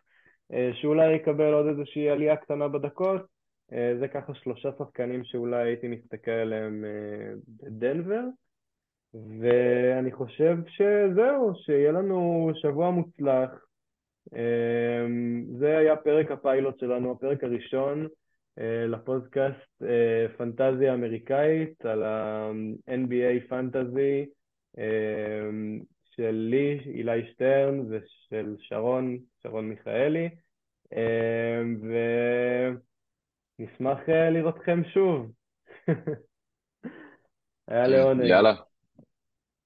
[0.74, 3.22] שאולי יקבל עוד איזושהי עלייה קטנה בדקות.
[4.00, 6.84] זה ככה שלושה שחקנים שאולי הייתי מסתכל עליהם
[7.48, 8.22] בדנבר.
[9.14, 13.50] ואני חושב שזהו, שיהיה לנו שבוע מוצלח.
[14.36, 18.08] אמ, זה היה פרק הפיילוט שלנו, הפרק הראשון
[18.60, 24.26] אה, לפודקאסט אה, פנטזיה אמריקאית על ה-NBA פנטזי
[24.78, 25.80] אמ,
[26.16, 30.30] של לי, אילי שטרן ושל שרון, שרון מיכאלי.
[30.94, 31.82] אמ,
[33.60, 35.32] ונשמח אה, לראותכם שוב.
[37.68, 38.26] היה לעונג.
[38.26, 38.67] יאללה.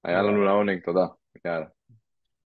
[0.04, 1.06] היה לנו לעונג, תודה.
[1.44, 1.66] יאללה.